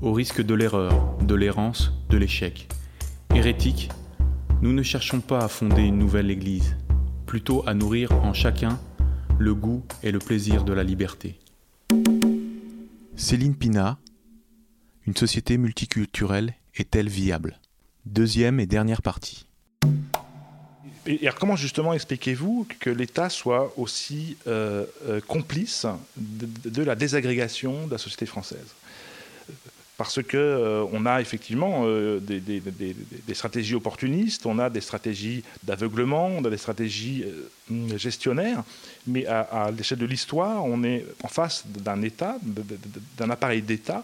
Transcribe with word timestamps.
au 0.00 0.12
risque 0.12 0.42
de 0.42 0.54
l'erreur, 0.54 1.16
de 1.22 1.34
l'errance, 1.34 1.92
de 2.08 2.16
l'échec. 2.16 2.68
Hérétiques, 3.34 3.90
nous 4.62 4.72
ne 4.72 4.82
cherchons 4.82 5.20
pas 5.20 5.40
à 5.40 5.48
fonder 5.48 5.82
une 5.82 5.98
nouvelle 5.98 6.30
Église, 6.30 6.76
plutôt 7.26 7.64
à 7.66 7.74
nourrir 7.74 8.12
en 8.12 8.32
chacun 8.32 8.78
le 9.38 9.54
goût 9.54 9.84
et 10.02 10.10
le 10.10 10.18
plaisir 10.18 10.64
de 10.64 10.72
la 10.72 10.84
liberté. 10.84 11.38
Céline 13.16 13.56
Pina, 13.56 13.98
une 15.06 15.16
société 15.16 15.58
multiculturelle 15.58 16.54
est-elle 16.74 17.08
viable? 17.08 17.58
Deuxième 18.06 18.60
et 18.60 18.66
dernière 18.66 19.02
partie. 19.02 19.46
Et, 21.06 21.28
comment 21.40 21.56
justement 21.56 21.92
expliquez-vous 21.94 22.66
que 22.78 22.90
l'État 22.90 23.30
soit 23.30 23.72
aussi 23.76 24.36
euh, 24.46 24.84
euh, 25.06 25.20
complice 25.20 25.86
de, 26.16 26.82
la 26.82 26.94
désagrégation 26.94 27.86
de 27.86 27.92
la 27.92 27.98
société 27.98 28.26
française? 28.26 28.74
Parce 29.98 30.22
que 30.22 30.38
euh, 30.38 30.86
on 30.92 31.04
a 31.04 31.20
effectivement 31.20 31.84
des, 32.20 33.34
stratégies 33.34 33.74
opportunistes, 33.74 34.46
on 34.46 34.58
a 34.58 34.70
des 34.70 34.80
stratégies 34.80 35.44
d'aveuglement, 35.62 36.28
on 36.28 36.42
a 36.44 36.50
des 36.50 36.56
stratégies 36.56 37.24
gestionnaires, 37.96 38.64
mais 39.06 39.26
à, 39.26 39.70
l'échelle 39.76 39.98
de 39.98 40.06
l'histoire, 40.06 40.64
on 40.64 40.82
est 40.84 41.04
en 41.22 41.28
face 41.28 41.66
d'un 41.66 42.00
État, 42.00 42.38
d'un 43.18 43.28
appareil 43.28 43.60
d'État 43.60 44.02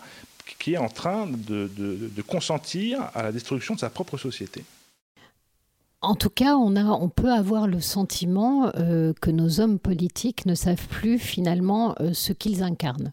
qui 0.58 0.74
est 0.74 0.78
en 0.78 0.88
train 0.88 1.26
de, 1.26 2.22
consentir 2.26 3.10
à 3.14 3.22
la 3.22 3.32
destruction 3.32 3.74
de 3.74 3.80
sa 3.80 3.90
propre 3.90 4.18
société. 4.18 4.64
En 6.00 6.14
tout 6.14 6.30
cas, 6.30 6.56
on, 6.56 7.08
peut 7.08 7.32
avoir 7.32 7.66
le 7.66 7.80
sentiment 7.80 8.70
euh, 8.76 9.14
que 9.22 9.30
nos 9.30 9.60
hommes 9.60 9.78
politiques 9.78 10.44
ne 10.44 10.54
savent 10.54 10.86
plus 10.88 11.18
finalement 11.18 11.94
euh, 12.00 12.12
ce 12.12 12.34
qu'ils 12.34 12.62
incarnent. 12.62 13.12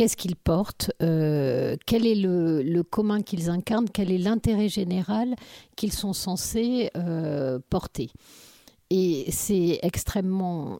Qu'est-ce 0.00 0.16
qu'ils 0.16 0.36
portent 0.36 0.90
euh, 1.02 1.76
Quel 1.84 2.06
est 2.06 2.14
le, 2.14 2.82
commun 2.82 3.20
qu'ils 3.20 3.50
incarnent 3.50 3.90
Quel 3.90 4.10
est 4.10 4.16
l'intérêt 4.16 4.70
général 4.70 5.34
qu'ils 5.76 5.92
sont 5.92 6.14
censés 6.14 6.90
porter. 7.68 8.10
Et 8.88 9.26
c'est 9.30 9.78
extrêmement... 9.82 10.78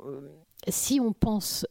Si 0.69 1.01
on 1.01 1.13
pense 1.13 1.67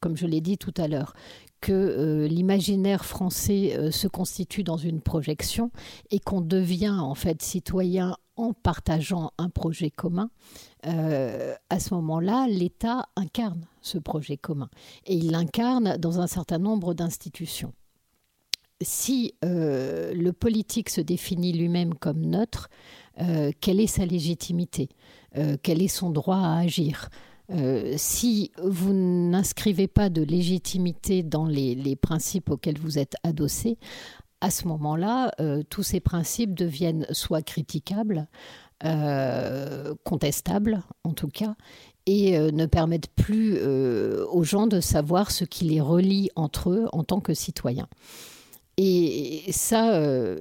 comme 0.00 0.16
je 0.16 0.26
l'ai 0.26 0.40
dit 0.40 0.58
tout 0.58 0.74
à 0.76 0.88
l'heure, 0.88 1.14
que 1.60 1.72
euh, 1.72 2.28
l'imaginaire 2.28 3.04
français 3.04 3.76
euh, 3.76 3.90
se 3.90 4.06
constitue 4.06 4.62
dans 4.62 4.76
une 4.76 5.00
projection 5.00 5.72
et 6.10 6.20
qu'on 6.20 6.40
devient 6.40 6.96
en 7.00 7.14
fait 7.14 7.42
citoyen 7.42 8.16
en 8.36 8.52
partageant 8.52 9.32
un 9.38 9.50
projet 9.50 9.90
commun, 9.90 10.30
euh, 10.86 11.54
à 11.70 11.80
ce 11.80 11.94
moment-là, 11.94 12.46
l'État 12.48 13.08
incarne 13.16 13.66
ce 13.80 13.98
projet 13.98 14.36
commun 14.36 14.70
et 15.06 15.14
il 15.14 15.30
l'incarne 15.30 15.96
dans 15.96 16.20
un 16.20 16.26
certain 16.26 16.58
nombre 16.58 16.94
d'institutions. 16.94 17.72
Si 18.80 19.34
le 19.42 20.30
politique 20.30 20.88
se 20.88 21.00
définit 21.00 21.52
lui-même 21.52 21.94
comme 21.94 22.20
neutre, 22.20 22.68
quelle 23.60 23.80
est 23.80 23.88
sa 23.88 24.06
légitimité? 24.06 24.88
Quel 25.64 25.82
est 25.82 25.88
son 25.88 26.10
droit 26.10 26.36
à 26.36 26.58
agir? 26.58 27.08
Euh, 27.50 27.94
si 27.96 28.52
vous 28.62 28.92
n'inscrivez 28.92 29.88
pas 29.88 30.10
de 30.10 30.22
légitimité 30.22 31.22
dans 31.22 31.46
les, 31.46 31.96
principes 31.96 32.50
auxquels 32.50 32.78
vous 32.78 32.98
êtes 32.98 33.14
adossé, 33.22 33.78
à 34.40 34.50
ce 34.50 34.68
moment-là, 34.68 35.32
euh, 35.40 35.62
tous 35.68 35.82
ces 35.82 36.00
principes 36.00 36.54
deviennent 36.54 37.06
soit 37.10 37.42
critiquables, 37.42 38.28
euh, 38.84 39.94
contestables 40.04 40.82
en 41.04 41.12
tout 41.12 41.28
cas, 41.28 41.54
et 42.06 42.38
ne 42.38 42.64
permettent 42.64 43.10
plus 43.14 43.60
aux 43.62 44.42
gens 44.42 44.66
de 44.66 44.80
savoir 44.80 45.30
ce 45.30 45.44
qui 45.44 45.66
les 45.66 45.80
relie 45.80 46.30
entre 46.36 46.70
eux 46.70 46.86
en 46.92 47.04
tant 47.04 47.20
que 47.20 47.34
citoyens. 47.34 47.88
Et 48.78 49.42
ça, 49.50 49.92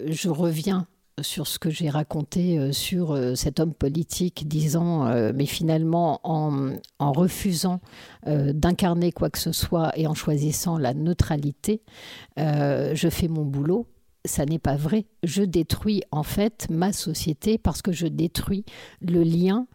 je 0.08 0.30
reviens 0.30 0.88
sur 1.22 1.48
ce 1.48 1.58
que 1.60 1.70
j'ai 1.70 1.90
raconté 1.90 2.60
euh, 2.60 2.72
sur 2.72 3.12
euh, 3.12 3.36
cet 3.36 3.60
homme 3.60 3.74
politique, 3.74 4.48
disant, 4.48 5.08
euh, 5.08 5.32
mais 5.34 5.46
finalement, 5.46 6.20
en, 6.24 6.78
refusant 7.00 7.80
d'incarner 8.26 9.12
quoi 9.12 9.30
que 9.30 9.40
ce 9.40 9.52
soit 9.52 9.92
et 9.98 10.06
en 10.08 10.14
choisissant 10.14 10.78
la 10.78 10.94
neutralité, 10.94 11.82
je 12.38 13.08
fais 13.10 13.28
mon 13.28 13.46
boulot. 13.46 13.88
Ça 14.26 14.46
n'est 14.46 14.60
pas 14.60 14.76
vrai. 14.76 15.06
Je 15.28 15.44
détruis 15.44 16.04
en 16.12 16.24
fait 16.24 16.68
ma 16.70 16.94
société 16.94 17.58
parce 17.58 17.82
que 17.82 17.92
je 17.92 18.08
détruis 18.08 18.64
le 19.02 19.24
lien 19.24 19.68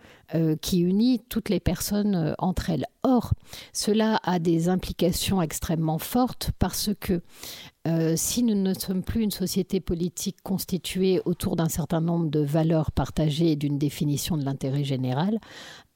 qui 0.63 0.81
unit 0.81 1.21
toutes 1.29 1.51
les 1.51 1.61
personnes 1.61 2.35
entre 2.39 2.71
elles. 2.71 2.87
Or, 3.03 3.35
cela 3.75 4.19
a 4.23 4.39
des 4.39 4.71
implications 4.71 5.43
extrêmement 5.43 5.99
fortes 5.99 6.53
parce 6.59 6.89
que 6.99 7.21
euh, 7.89 8.15
si 8.15 8.45
nous 8.45 8.55
ne 8.55 8.75
sommes 8.75 9.03
plus 9.03 9.25
une 9.25 9.33
société 9.33 9.81
politique 9.81 10.37
constituée 10.45 11.21
autour 11.25 11.57
d'un 11.57 11.69
certain 11.69 12.01
nombre 12.01 12.31
de 12.31 12.39
valeurs 12.39 12.93
partagées 12.93 13.53
et 13.53 13.57
d'une 13.57 13.77
définition 13.77 14.37
de 14.37 14.45
l'intérêt 14.45 14.85
général, 14.85 15.41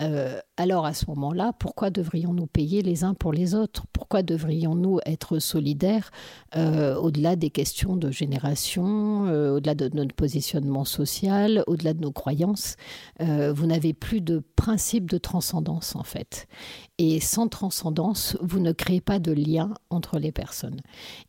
euh, 0.03 0.41
alors 0.57 0.85
à 0.85 0.95
ce 0.95 1.05
moment-là, 1.09 1.53
pourquoi 1.61 1.91
devrions-nous 1.91 2.49
payer 2.49 2.83
les 2.83 3.05
uns 3.05 3.15
pour 3.15 3.33
les 3.33 3.55
autres? 3.55 3.85
Pourquoi 3.93 4.23
devrions-nous 4.23 4.99
être 5.07 5.39
solidaires 5.39 6.11
euh, 6.57 6.97
au-delà 6.97 7.37
des 7.37 7.51
questions 7.51 7.95
de 7.95 8.11
génération, 8.11 9.27
au-delà 9.47 9.75
de 9.75 9.91
notre 9.95 10.15
positionnement 10.15 10.85
social, 10.85 11.63
au-delà 11.67 11.95
de 11.95 12.01
nos 12.01 12.13
croyances 12.13 12.77
Vous 13.21 13.67
n'avez 13.67 13.93
plus 13.93 14.21
de 14.21 14.43
principe 14.57 15.11
de 15.11 15.19
transcendance 15.19 15.97
en 15.97 16.03
fait. 16.03 16.47
Et 16.99 17.21
sans 17.21 17.49
transcendance, 17.49 18.37
vous 18.41 18.59
ne 18.59 18.73
créez 18.73 19.01
pas 19.01 19.19
de 19.19 19.33
lien 19.33 19.75
entre 19.91 20.19
les 20.19 20.33
personnes. 20.33 20.81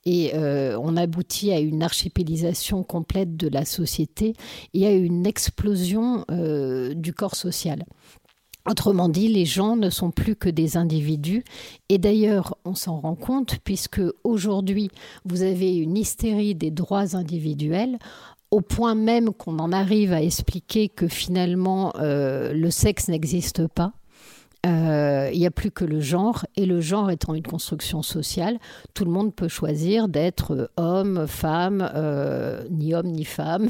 Et 0.05 0.31
euh, 0.33 0.77
on 0.81 0.95
aboutit 0.95 1.51
à 1.51 1.59
une 1.59 1.83
archipélisation 1.83 2.83
complète 2.83 3.35
de 3.35 3.47
la 3.47 3.65
société 3.65 4.33
et 4.73 4.87
à 4.87 4.91
une 4.91 5.25
explosion 5.25 6.25
euh, 6.31 6.93
du 6.93 7.13
corps 7.13 7.35
social. 7.35 7.83
Autrement 8.69 9.07
dit, 9.07 9.29
les 9.29 9.45
gens 9.45 9.77
ne 9.77 9.89
sont 9.89 10.11
plus 10.11 10.35
que 10.35 10.49
des 10.49 10.75
individus. 10.75 11.43
Et 11.89 11.97
d'ailleurs, 11.97 12.57
on 12.65 12.75
s'en 12.75 12.99
rend 12.99 13.15
compte 13.15 13.59
puisque 13.63 14.01
aujourd'hui, 14.23 14.89
vous 15.25 15.41
avez 15.41 15.77
une 15.77 15.97
hystérie 15.97 16.53
des 16.53 16.71
droits 16.71 17.15
individuels 17.15 17.97
au 18.51 18.61
point 18.61 18.95
même 18.95 19.33
qu'on 19.33 19.59
en 19.59 19.71
arrive 19.71 20.13
à 20.13 20.21
expliquer 20.21 20.89
que 20.89 21.07
finalement, 21.07 21.93
euh, 21.99 22.53
le 22.53 22.69
sexe 22.71 23.07
n'existe 23.07 23.67
pas. 23.67 23.93
Euh, 24.67 25.29
il 25.31 25.39
n'y 25.39 25.45
a 25.45 25.51
plus 25.51 25.71
que 25.71 25.85
le 25.85 26.01
genre, 26.01 26.45
et 26.55 26.65
le 26.65 26.81
genre 26.81 27.09
étant 27.09 27.33
une 27.33 27.45
construction 27.45 28.01
sociale, 28.01 28.59
tout 28.93 29.05
le 29.05 29.11
monde 29.11 29.33
peut 29.33 29.47
choisir 29.47 30.09
d'être 30.09 30.71
homme, 30.75 31.25
femme, 31.27 31.89
euh, 31.95 32.63
ni 32.69 32.93
homme 32.93 33.07
ni 33.07 33.23
femme, 33.23 33.69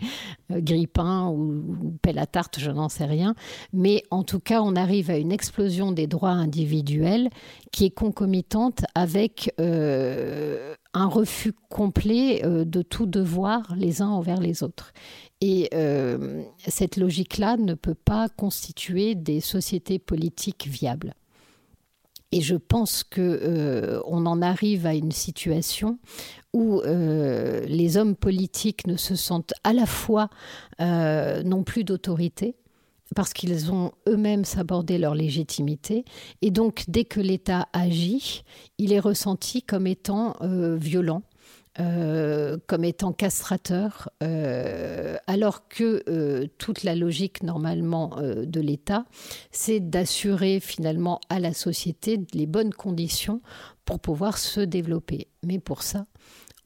grippin 0.50 1.28
ou, 1.28 1.96
pelle 2.02 2.18
à 2.18 2.26
tarte, 2.26 2.58
je 2.58 2.70
n'en 2.70 2.88
sais 2.88 3.04
rien. 3.04 3.34
Mais 3.72 4.02
en 4.10 4.24
tout 4.24 4.40
cas, 4.40 4.62
on 4.62 4.74
arrive 4.74 5.10
à 5.10 5.16
une 5.16 5.32
explosion 5.32 5.92
des 5.92 6.06
droits 6.06 6.30
individuels 6.30 7.30
qui 7.70 7.86
est 7.86 7.90
concomitante 7.90 8.80
avec 8.94 9.54
euh, 9.60 10.74
un 10.92 11.06
refus 11.06 11.52
complet 11.68 12.42
de 12.44 12.82
tout 12.82 13.06
devoir 13.06 13.74
les 13.76 14.02
uns 14.02 14.08
envers 14.08 14.40
les 14.40 14.62
autres. 14.62 14.92
Et 15.42 15.68
euh, 15.74 16.42
cette 16.66 16.96
logique-là 16.96 17.58
ne 17.58 17.74
peut 17.74 17.96
pas 17.96 18.30
constituer 18.30 19.14
des 19.14 19.40
sociétés 19.40 19.98
politiques 19.98 20.68
viables. 20.68 21.14
Et 22.30 22.40
je 22.40 22.56
pense 22.56 23.04
que 23.04 24.00
on 24.06 24.24
en 24.24 24.40
arrive 24.40 24.86
à 24.86 24.94
une 24.94 25.12
situation 25.12 25.98
où 26.54 26.80
les 26.82 27.96
hommes 27.98 28.16
politiques 28.16 28.86
ne 28.86 28.96
se 28.96 29.16
sentent 29.16 29.52
à 29.64 29.74
la 29.74 29.84
fois 29.84 30.30
non 30.80 31.62
plus 31.62 31.84
d'autorité, 31.84 32.56
parce 33.14 33.32
qu'ils 33.32 33.70
ont 33.70 33.92
eux-mêmes 34.08 34.44
sabordé 34.44 34.98
leur 34.98 35.14
légitimité. 35.14 36.04
Et 36.40 36.50
donc, 36.50 36.84
dès 36.88 37.04
que 37.04 37.20
l'État 37.20 37.68
agit, 37.72 38.42
il 38.78 38.92
est 38.92 39.00
ressenti 39.00 39.62
comme 39.62 39.86
étant 39.86 40.34
euh, 40.40 40.76
violent. 40.76 41.22
Euh, 41.80 42.58
comme 42.66 42.84
étant 42.84 43.12
castrateur, 43.12 44.10
euh, 44.22 45.16
alors 45.26 45.68
que 45.68 46.46
toute 46.58 46.82
la 46.82 46.94
logique 46.94 47.42
normalement 47.42 48.18
de 48.20 48.60
l'État, 48.60 49.06
c'est 49.52 49.80
d'assurer 49.80 50.60
finalement 50.60 51.18
à 51.30 51.40
la 51.40 51.54
société 51.54 52.20
les 52.34 52.46
bonnes 52.46 52.74
conditions 52.74 53.40
pour 53.86 54.00
pouvoir 54.00 54.36
se 54.36 54.60
développer. 54.60 55.28
Mais 55.42 55.58
pour 55.58 55.82
ça, 55.82 56.06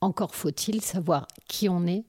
encore 0.01 0.35
faut-il 0.35 0.83
savoir 0.83 1.29
qui 1.49 1.69
on 1.69 1.87
est, 1.87 2.05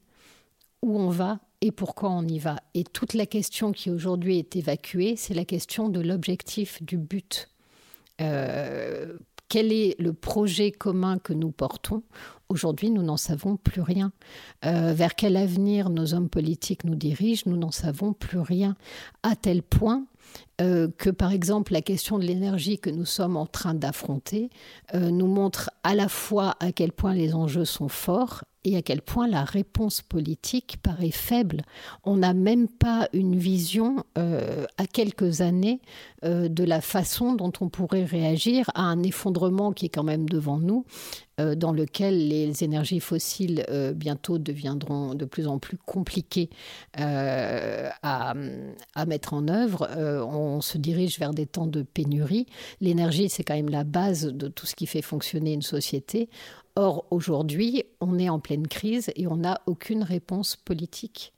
où 0.82 0.98
on 1.00 1.10
va 1.10 1.40
et 1.62 1.72
pourquoi 1.72 2.10
on 2.12 2.28
y 2.28 2.40
va. 2.40 2.58
Et 2.74 2.84
toute 2.84 3.14
la 3.14 3.26
question 3.26 3.72
qui 3.72 3.90
aujourd'hui 3.90 4.38
est 4.38 4.56
évacuée, 4.56 5.16
c'est 5.16 5.34
la 5.34 5.46
question 5.46 5.90
de 5.90 6.00
l'objectif, 6.00 6.84
du 6.84 6.98
but. 6.98 7.50
Euh, 8.22 9.18
quel 9.50 9.72
est 9.72 9.96
le 10.00 10.14
projet 10.14 10.72
commun 10.72 11.18
que 11.20 11.34
nous 11.34 11.52
portons 11.52 12.04
Aujourd'hui, 12.50 12.90
nous 12.90 13.04
n'en 13.04 13.18
savons 13.18 13.58
plus 13.58 13.82
rien. 13.82 14.12
Euh, 14.66 14.94
vers 14.94 15.16
quel 15.16 15.36
avenir 15.36 15.90
nos 15.90 16.14
hommes 16.14 16.30
politiques 16.30 16.84
nous 16.84 16.96
dirigent 16.96 17.44
Nous 17.46 17.58
n'en 17.58 17.72
savons 17.72 18.14
plus 18.14 18.40
rien. 18.40 18.76
À 19.24 19.36
tel 19.36 19.64
point 19.64 20.06
euh, 20.62 20.88
que, 20.98 21.10
par 21.10 21.32
exemple, 21.32 21.74
la 21.74 21.82
question 21.82 22.18
de 22.18 22.24
l'énergie 22.24 22.80
que 22.80 22.90
nous 22.90 23.06
sommes 23.06 23.38
en 23.38 23.46
train 23.46 23.74
d'affronter 23.74 24.50
nous 24.94 25.28
montre 25.28 25.70
à 25.84 25.96
la 25.96 26.08
fois 26.08 26.56
à 26.60 26.72
quel 26.72 26.92
point 26.92 27.14
les 27.14 27.34
enjeux 27.34 27.66
sont 27.66 27.90
forts 27.90 28.44
et 28.63 28.75
à 28.75 28.81
quel 28.81 29.01
point 29.01 29.27
la 29.27 29.44
réponse 29.44 30.01
politique 30.01 30.77
paraît 30.83 31.12
faible. 31.12 31.62
On 32.04 32.18
n'a 32.18 32.33
même 32.33 32.68
pas 32.68 33.07
une 33.13 33.38
vision 33.38 34.04
euh, 34.18 34.65
à 34.77 34.86
quelques 34.86 35.42
années 35.42 35.80
euh, 36.25 36.50
de 36.50 36.63
la 36.63 36.81
façon 36.81 37.33
dont 37.33 37.54
on 37.62 37.69
pourrait 37.69 38.04
réagir 38.04 38.69
à 38.75 38.81
un 38.81 39.04
effondrement 39.04 39.71
qui 39.71 39.86
est 39.86 39.89
quand 39.89 40.04
même 40.04 40.27
devant 40.27 40.57
nous, 40.57 40.86
euh, 41.39 41.56
dans 41.56 41.71
lequel 41.71 42.27
les 42.27 42.63
énergies 42.63 43.00
fossiles 43.00 43.65
bientôt 43.95 44.38
deviendront 44.38 45.13
de 45.13 45.25
plus 45.25 45.48
en 45.48 45.59
plus 45.59 45.77
compliquées 45.77 46.50
à, 46.94 47.94
à, 48.01 49.06
mettre 49.06 49.33
en 49.33 49.48
œuvre. 49.48 49.88
on 49.98 50.62
se 50.62 50.77
dirige 50.77 51.19
vers 51.19 51.33
des 51.33 51.45
temps 51.45 51.68
de 51.68 51.83
pénurie. 51.83 52.48
L'énergie, 52.81 53.30
c'est 53.30 53.44
quand 53.44 53.56
même 53.56 53.69
la 53.69 53.83
base 53.83 54.25
de 54.25 54.48
tout 54.48 54.65
ce 54.65 54.75
qui 54.75 54.88
fait 54.88 55.01
fonctionner 55.01 55.54
une 55.54 55.62
société. 55.62 56.30
Or, 56.78 57.06
aujourd'hui, 57.10 57.86
on 58.02 58.20
est 58.20 58.30
en 58.30 58.38
pleine 58.38 58.68
crise 58.68 59.12
et 59.16 59.26
on 59.26 59.38
n'a 59.38 59.62
aucune 59.66 60.04
réponse 60.04 60.56
politique. 60.56 61.34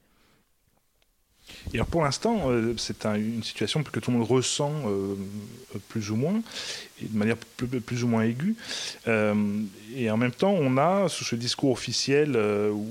Et 1.72 1.78
alors 1.78 1.88
pour 1.88 2.04
l'instant, 2.04 2.52
euh, 2.52 2.76
c'est 2.78 3.06
une 3.06 3.42
situation 3.42 3.82
que 3.82 4.02
tout 4.02 4.12
le 4.12 4.18
monde 4.18 4.28
ressent 4.28 4.74
euh, 4.86 5.16
plus 5.88 6.12
ou 6.12 6.18
moins 6.18 6.42
de 7.01 7.18
manière 7.18 7.38
plus, 7.38 8.04
ou 8.04 8.07
moins 8.07 8.24
aiguë. 8.24 8.56
Euh, 9.07 9.34
et 9.96 10.10
en 10.10 10.18
même 10.18 10.31
temps, 10.31 10.51
on 10.51 10.78
a, 10.78 11.07
sous 11.10 11.24
ce 11.24 11.36
discours 11.36 11.72
officiel 11.72 12.34
euh, 12.36 12.69
où, 12.69 12.86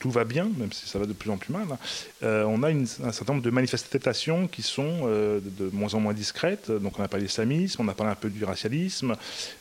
tout 0.00 0.10
va 0.10 0.24
bien, 0.24 0.50
même 0.58 0.72
si 0.72 0.88
ça 0.88 0.98
va 0.98 1.06
de 1.06 1.12
plus 1.12 1.30
en 1.30 1.36
plus 1.36 1.52
mal, 1.52 1.66
hein, 1.70 1.78
euh, 2.22 2.44
on 2.44 2.62
a 2.62 2.70
un 2.70 2.86
certain 2.86 3.34
nombre 3.34 3.44
de 3.44 3.50
manifestations 3.50 4.48
qui 4.48 4.62
sont 4.62 5.06
de, 5.06 5.70
moins 5.72 5.94
en 5.94 6.00
moins 6.00 6.12
discrètes. 6.12 6.70
Donc 6.70 6.98
on 6.98 7.02
a 7.02 7.08
parlé 7.08 7.26
de 7.26 7.30
on 7.78 7.88
a 7.88 7.94
parlé 7.94 8.12
un 8.12 8.16
peu 8.16 8.30
du 8.30 8.44
racialisme, 8.44 9.14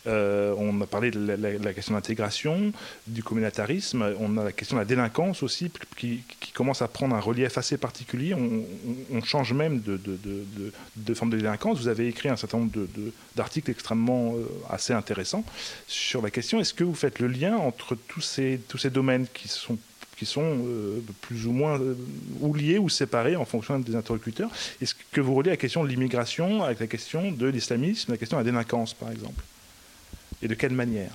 on 0.06 0.82
a 0.82 0.88
parlé 0.88 1.12
de 1.12 1.20
la, 1.64 1.74
question 1.74 1.94
de 1.94 1.98
l'intégration, 1.98 2.72
du 3.08 3.24
communautarisme, 3.24 4.16
on 4.20 4.38
a 4.38 4.44
la 4.44 4.52
question 4.52 4.78
de 4.78 4.82
la 4.82 4.86
délinquance 4.86 5.44
aussi 5.44 5.72
qui, 5.98 6.24
commence 6.54 6.82
à 6.82 6.88
prendre 6.88 7.16
un 7.16 7.20
relief 7.20 7.58
assez 7.58 7.78
particulier. 7.78 8.34
On, 8.34 9.24
change 9.24 9.54
même 9.54 9.80
de, 9.80 10.00
de, 10.96 11.14
forme 11.14 11.32
de 11.32 11.38
délinquance. 11.38 11.80
Vous 11.80 11.88
avez 11.88 12.08
écrit 12.08 12.30
un 12.30 12.36
certain 12.36 12.60
nombre 12.60 12.72
d'articles 13.36 13.72
extrêmement 13.74 14.36
euh, 14.36 14.46
assez 14.70 14.94
intéressant 14.94 15.44
sur 15.88 16.22
la 16.22 16.32
question. 16.32 16.60
Est-ce 16.60 16.74
que 16.74 16.84
vous 16.84 16.96
faites 16.96 17.20
le 17.20 17.28
lien 17.28 17.58
entre 17.58 17.96
tous 17.96 18.22
ces, 18.22 18.62
tous 18.70 18.78
ces 18.78 18.90
domaines 18.90 19.28
qui 19.34 19.48
sont 19.48 19.78
qui 20.16 20.28
sont 20.28 20.42
euh, 20.44 21.02
plus 21.22 21.48
ou 21.48 21.52
moins 21.52 21.80
euh, 21.80 21.96
ou 22.40 22.54
liés 22.54 22.78
ou 22.78 22.88
séparés 22.88 23.36
en 23.36 23.46
fonction 23.46 23.80
des 23.80 23.96
interlocuteurs? 23.96 24.52
Est-ce 24.82 24.94
que 25.12 25.22
vous 25.22 25.34
reliez 25.34 25.50
la 25.50 25.58
question 25.58 25.84
de 25.84 25.90
l'immigration 25.90 26.64
avec 26.64 26.80
la 26.80 26.88
question 26.88 27.32
de 27.32 27.48
l'islamisme, 27.48 28.12
la 28.12 28.18
question 28.18 28.38
de 28.38 28.44
la 28.44 28.52
délinquance, 28.52 28.94
par 28.94 29.12
exemple? 29.12 29.44
Et 30.42 30.48
de 30.48 30.54
quelle 30.54 30.74
manière? 30.74 31.12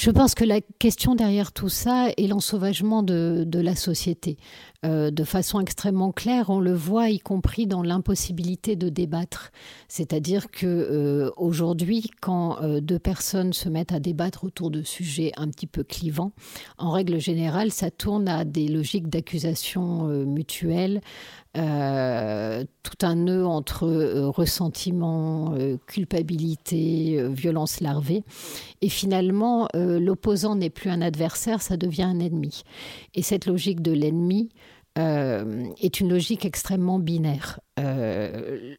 Je 0.00 0.10
pense 0.10 0.34
que 0.34 0.46
la 0.46 0.62
question 0.78 1.14
derrière 1.14 1.52
tout 1.52 1.68
ça 1.68 2.08
est 2.16 2.26
l'ensauvagement 2.26 3.02
de, 3.02 3.46
la 3.52 3.76
société. 3.76 4.38
Euh, 4.86 5.10
de 5.10 5.24
façon 5.24 5.60
extrêmement 5.60 6.10
claire, 6.10 6.48
on 6.48 6.58
le 6.58 6.72
voit 6.72 7.10
y 7.10 7.18
compris 7.18 7.66
dans 7.66 7.82
l'impossibilité 7.82 8.76
de 8.76 8.88
débattre. 8.88 9.52
C'est-à-dire 9.88 10.50
que 10.50 10.64
euh, 10.64 11.30
aujourd'hui, 11.36 12.10
quand 12.22 12.62
euh, 12.62 12.80
deux 12.80 12.98
personnes 12.98 13.52
se 13.52 13.68
mettent 13.68 13.92
à 13.92 14.00
débattre 14.00 14.44
autour 14.44 14.70
de 14.70 14.82
sujets 14.82 15.32
un 15.36 15.48
petit 15.48 15.66
peu 15.66 15.84
clivants, 15.84 16.32
en 16.78 16.92
règle 16.92 17.18
générale, 17.18 17.70
ça 17.70 17.90
tourne 17.90 18.26
à 18.26 18.46
des 18.46 18.68
logiques 18.68 19.10
d'accusation 19.10 20.06
mutuelle, 20.24 21.02
tout 21.54 23.06
un 23.06 23.14
nœud 23.14 23.46
entre 23.46 23.86
ressentiment, 24.28 25.54
culpabilité, 25.86 27.26
violence 27.28 27.80
larvée. 27.80 28.22
Et 28.82 28.88
finalement, 28.88 29.68
l'opposant 29.74 30.54
n'est 30.54 30.70
plus 30.70 30.90
un 30.90 31.02
adversaire, 31.02 31.62
ça 31.62 31.76
devient 31.76 32.04
un 32.04 32.20
ennemi. 32.20 32.62
Et 33.14 33.22
cette 33.22 33.46
logique 33.46 33.82
de 33.82 33.92
l'ennemi, 33.92 34.50
euh, 34.98 35.66
est 35.80 36.00
une 36.00 36.10
logique 36.10 36.44
extrêmement 36.44 36.98
binaire. 36.98 37.60
Euh, 37.78 38.74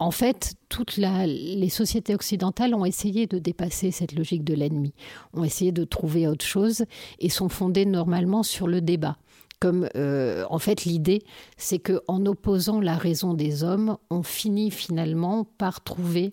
en 0.00 0.10
fait, 0.10 0.54
toutes 0.68 0.96
les 0.96 1.68
sociétés 1.68 2.16
occidentales 2.16 2.74
ont 2.74 2.84
essayé 2.84 3.28
de 3.28 3.38
dépasser 3.38 3.92
cette 3.92 4.12
logique 4.12 4.42
de 4.42 4.54
l'ennemi, 4.54 4.92
ont 5.32 5.44
essayé 5.44 5.70
de 5.70 5.84
trouver 5.84 6.26
autre 6.26 6.44
chose 6.44 6.84
et 7.20 7.28
sont 7.28 7.48
fondées 7.48 7.86
normalement 7.86 8.42
sur 8.42 8.66
le 8.66 8.80
débat. 8.80 9.18
Comme 9.62 9.88
euh, 9.94 10.44
en 10.50 10.58
fait 10.58 10.84
l'idée, 10.84 11.22
c'est 11.56 11.78
que 11.78 12.02
en 12.08 12.26
opposant 12.26 12.80
la 12.80 12.96
raison 12.96 13.32
des 13.32 13.62
hommes, 13.62 13.96
on 14.10 14.24
finit 14.24 14.72
finalement 14.72 15.44
par 15.44 15.84
trouver 15.84 16.32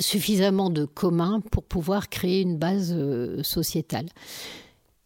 suffisamment 0.00 0.70
de 0.70 0.84
communs 0.86 1.40
pour 1.52 1.62
pouvoir 1.62 2.08
créer 2.08 2.40
une 2.40 2.58
base 2.58 2.96
sociétale. 3.42 4.06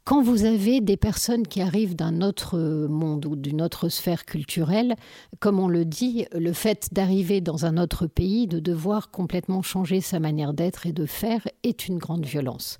Quand 0.04 0.20
vous 0.20 0.44
avez 0.44 0.80
des 0.80 0.96
personnes 0.96 1.46
qui 1.46 1.62
arrivent 1.62 1.94
d'un 1.94 2.22
autre 2.22 2.58
monde 2.58 3.24
ou 3.24 3.36
d'une 3.36 3.62
autre 3.62 3.88
sphère 3.88 4.24
culturelle, 4.24 4.96
comme 5.38 5.60
on 5.60 5.68
le 5.68 5.84
dit, 5.84 6.26
le 6.32 6.52
fait 6.52 6.88
d'arriver 6.90 7.40
dans 7.40 7.66
un 7.66 7.78
autre 7.78 8.08
pays, 8.08 8.48
de 8.48 8.58
devoir 8.58 9.12
complètement 9.12 9.62
changer 9.62 10.00
sa 10.00 10.18
manière 10.18 10.54
d'être 10.54 10.86
et 10.86 10.92
de 10.92 11.06
faire 11.06 11.46
est 11.62 11.86
une 11.86 11.98
grande 11.98 12.26
violence. 12.26 12.78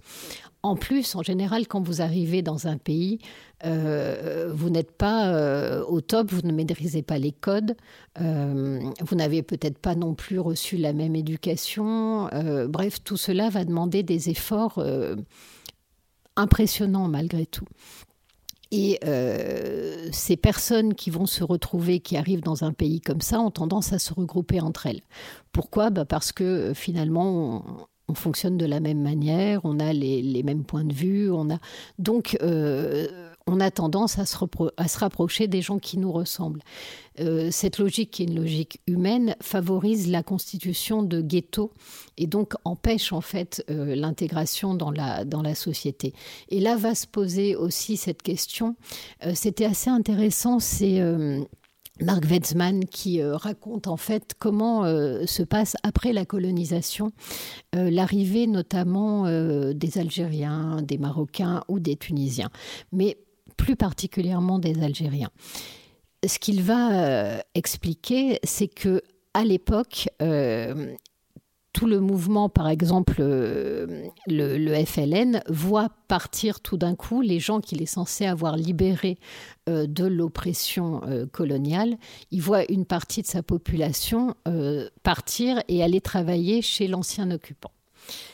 En 0.65 0.75
plus, 0.75 1.15
en 1.15 1.23
général, 1.23 1.69
quand 1.69 1.81
vous 1.81 2.03
arrivez 2.03 2.43
dans 2.43 2.67
un 2.67 2.77
pays, 2.77 3.19
euh, 3.65 4.51
vous 4.53 4.71
n'êtes 4.71 4.93
pas 4.93 5.29
euh, 5.29 5.85
au 5.85 6.01
top, 6.01 6.33
vous 6.33 6.43
ne 6.43 6.53
maîtrisez 6.53 7.03
pas 7.03 7.19
les 7.19 7.33
codes, 7.33 7.77
euh, 8.21 8.81
vous 9.01 9.17
n'avez 9.17 9.43
peut-être 9.43 9.79
pas 9.79 9.95
non 9.95 10.15
plus 10.15 10.41
reçu 10.41 10.77
la 10.77 10.93
même 10.93 11.15
éducation. 11.15 12.29
bref, 12.69 13.03
tout 13.05 13.17
cela 13.17 13.49
va 13.49 13.65
demander 13.65 14.03
des 14.03 14.29
efforts 14.29 14.83
impressionnant 16.37 17.09
malgré 17.09 17.47
tout. 17.47 17.67
Et 18.73 18.99
euh, 19.05 20.09
ces 20.13 20.39
personnes 20.39 20.95
qui 20.95 21.11
vont 21.11 21.27
se 21.27 21.45
retrouver, 21.45 22.01
qui 22.01 22.17
arrivent 22.17 22.41
dans 22.41 22.65
un 22.65 22.73
pays 22.73 23.03
comme 23.03 23.21
ça, 23.21 23.39
ont 23.39 23.51
tendance 23.51 23.93
à 23.93 23.99
se 23.99 24.15
regrouper 24.15 24.61
entre 24.61 24.87
elles. 24.87 25.03
Pourquoi? 25.53 25.91
Bah 25.91 26.07
Parce 26.07 26.33
que 26.33 26.43
euh, 26.43 26.75
finalement, 26.75 27.63
on, 28.09 28.15
fonctionne 28.15 28.57
de 28.57 28.67
la 28.67 28.81
même 28.81 29.01
manière, 29.01 29.61
on 29.65 29.79
a 29.79 29.93
les, 29.93 30.43
mêmes 30.43 30.65
points 30.65 30.85
de 30.85 30.93
vue, 30.93 31.31
on 31.31 31.51
a 31.51 31.59
donc 31.99 32.37
euh, 32.43 33.32
on 33.47 33.61
a 33.61 33.71
tendance 33.71 34.19
à 34.19 34.27
se, 34.27 34.37
à 34.77 34.89
se, 34.89 34.99
rapprocher 34.99 35.49
des 35.49 35.63
gens 35.63 35.79
qui 35.79 35.99
nous 35.99 36.13
ressemblent. 36.13 36.63
Euh, 37.21 37.49
cette 37.51 37.79
logique, 37.79 38.13
qui 38.13 38.23
est 38.23 38.27
une 38.27 38.37
logique 38.37 38.81
humaine, 38.87 39.37
favorise 39.41 40.09
la 40.09 40.23
constitution 40.23 41.03
de 41.03 41.21
ghettos 41.21 41.73
et 42.17 42.27
donc 42.27 42.55
empêche 42.65 43.13
en 43.13 43.21
fait 43.21 43.65
euh, 43.71 43.95
l'intégration 43.95 44.75
dans 44.75 44.91
la, 44.91 45.25
dans 45.25 45.43
la 45.43 45.55
société. 45.55 46.15
Et 46.49 46.61
là 46.61 46.77
va 46.77 46.95
se 46.95 47.07
poser 47.07 47.57
aussi 47.57 47.97
cette 47.97 48.23
question. 48.23 48.77
Euh, 49.25 49.33
c'était 49.35 49.67
assez 49.67 49.91
intéressant, 49.91 50.59
c'est 50.59 51.01
Marc 52.01 52.25
Wetzmann 52.25 52.85
qui 52.87 53.23
raconte 53.23 53.87
en 53.87 53.97
fait 53.97 54.35
comment 54.39 54.85
se 54.85 55.43
passe 55.43 55.77
après 55.83 56.13
la 56.13 56.25
colonisation 56.25 57.13
l'arrivée 57.73 58.47
notamment 58.47 59.25
des 59.73 59.99
Algériens, 59.99 60.81
des 60.83 60.99
Marocains 60.99 61.63
ou 61.69 61.81
des 61.81 61.97
Tunisiens. 61.97 62.51
Mais 62.93 63.19
plus 63.57 63.77
particulièrement 63.77 64.59
des 64.59 64.83
Algériens. 64.83 65.31
Ce 66.27 66.39
qu'il 66.39 66.63
va 66.63 66.93
euh, 66.93 67.39
expliquer, 67.55 68.39
c'est 68.45 68.69
que 68.69 69.03
à 69.35 69.45
l'époque, 69.45 70.11
tout 71.73 71.87
le 71.87 72.01
mouvement, 72.01 72.51
par 72.51 72.69
exemple, 72.69 73.15
le, 73.19 74.13
le, 74.27 74.85
FLN, 74.85 75.43
voit 75.49 75.89
partir 76.07 76.61
tout 76.61 76.77
d'un 76.77 76.95
coup 76.95 77.23
les 77.23 77.41
gens 77.41 77.63
qu'il 77.63 77.81
est 77.81 77.87
censé 77.87 78.27
avoir 78.27 78.59
libérés 78.59 79.17
de 79.67 80.05
l'oppression 80.05 81.01
coloniale. 81.33 81.97
Il 82.31 82.43
voit 82.43 82.71
une 82.71 82.85
partie 82.85 83.23
de 83.23 83.27
sa 83.27 83.43
population 83.43 84.35
partir 85.03 85.63
et 85.69 85.83
aller 85.83 86.03
travailler 86.03 86.61
chez 86.61 86.89
l'ancien 86.89 87.31
occupant. 87.31 87.73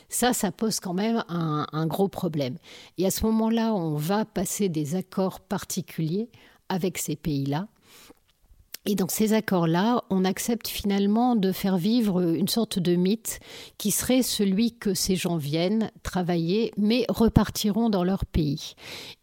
Ça, 0.08 0.32
ça 0.32 0.50
pose 0.52 0.80
quand 0.80 0.94
même 0.94 1.22
un, 1.28 1.86
gros 1.86 2.08
problème. 2.08 2.56
Et 2.96 3.06
à 3.06 3.10
ce 3.10 3.26
moment-là, 3.26 3.74
on 3.74 3.94
va 3.96 4.24
passer 4.24 4.68
des 4.68 4.94
accords 4.94 5.40
particuliers 5.40 6.30
avec 6.68 6.98
ces 6.98 7.16
pays-là 7.16 7.68
et 8.88 8.94
dans 8.94 9.08
ces 9.08 9.34
accords-là, 9.34 10.02
on 10.08 10.24
accepte 10.24 10.66
finalement 10.66 11.36
de 11.36 11.52
faire 11.52 11.76
vivre 11.76 12.22
une 12.22 12.48
sorte 12.48 12.78
de 12.78 12.96
mythe 12.96 13.38
qui 13.76 13.90
serait 13.90 14.22
celui 14.22 14.72
que 14.72 14.94
ces 14.94 15.14
gens 15.14 15.36
viennent 15.36 15.90
travailler, 16.02 16.72
mais 16.78 17.04
repartiront 17.10 17.90
dans 17.90 18.02
leur 18.02 18.24
pays. 18.24 18.72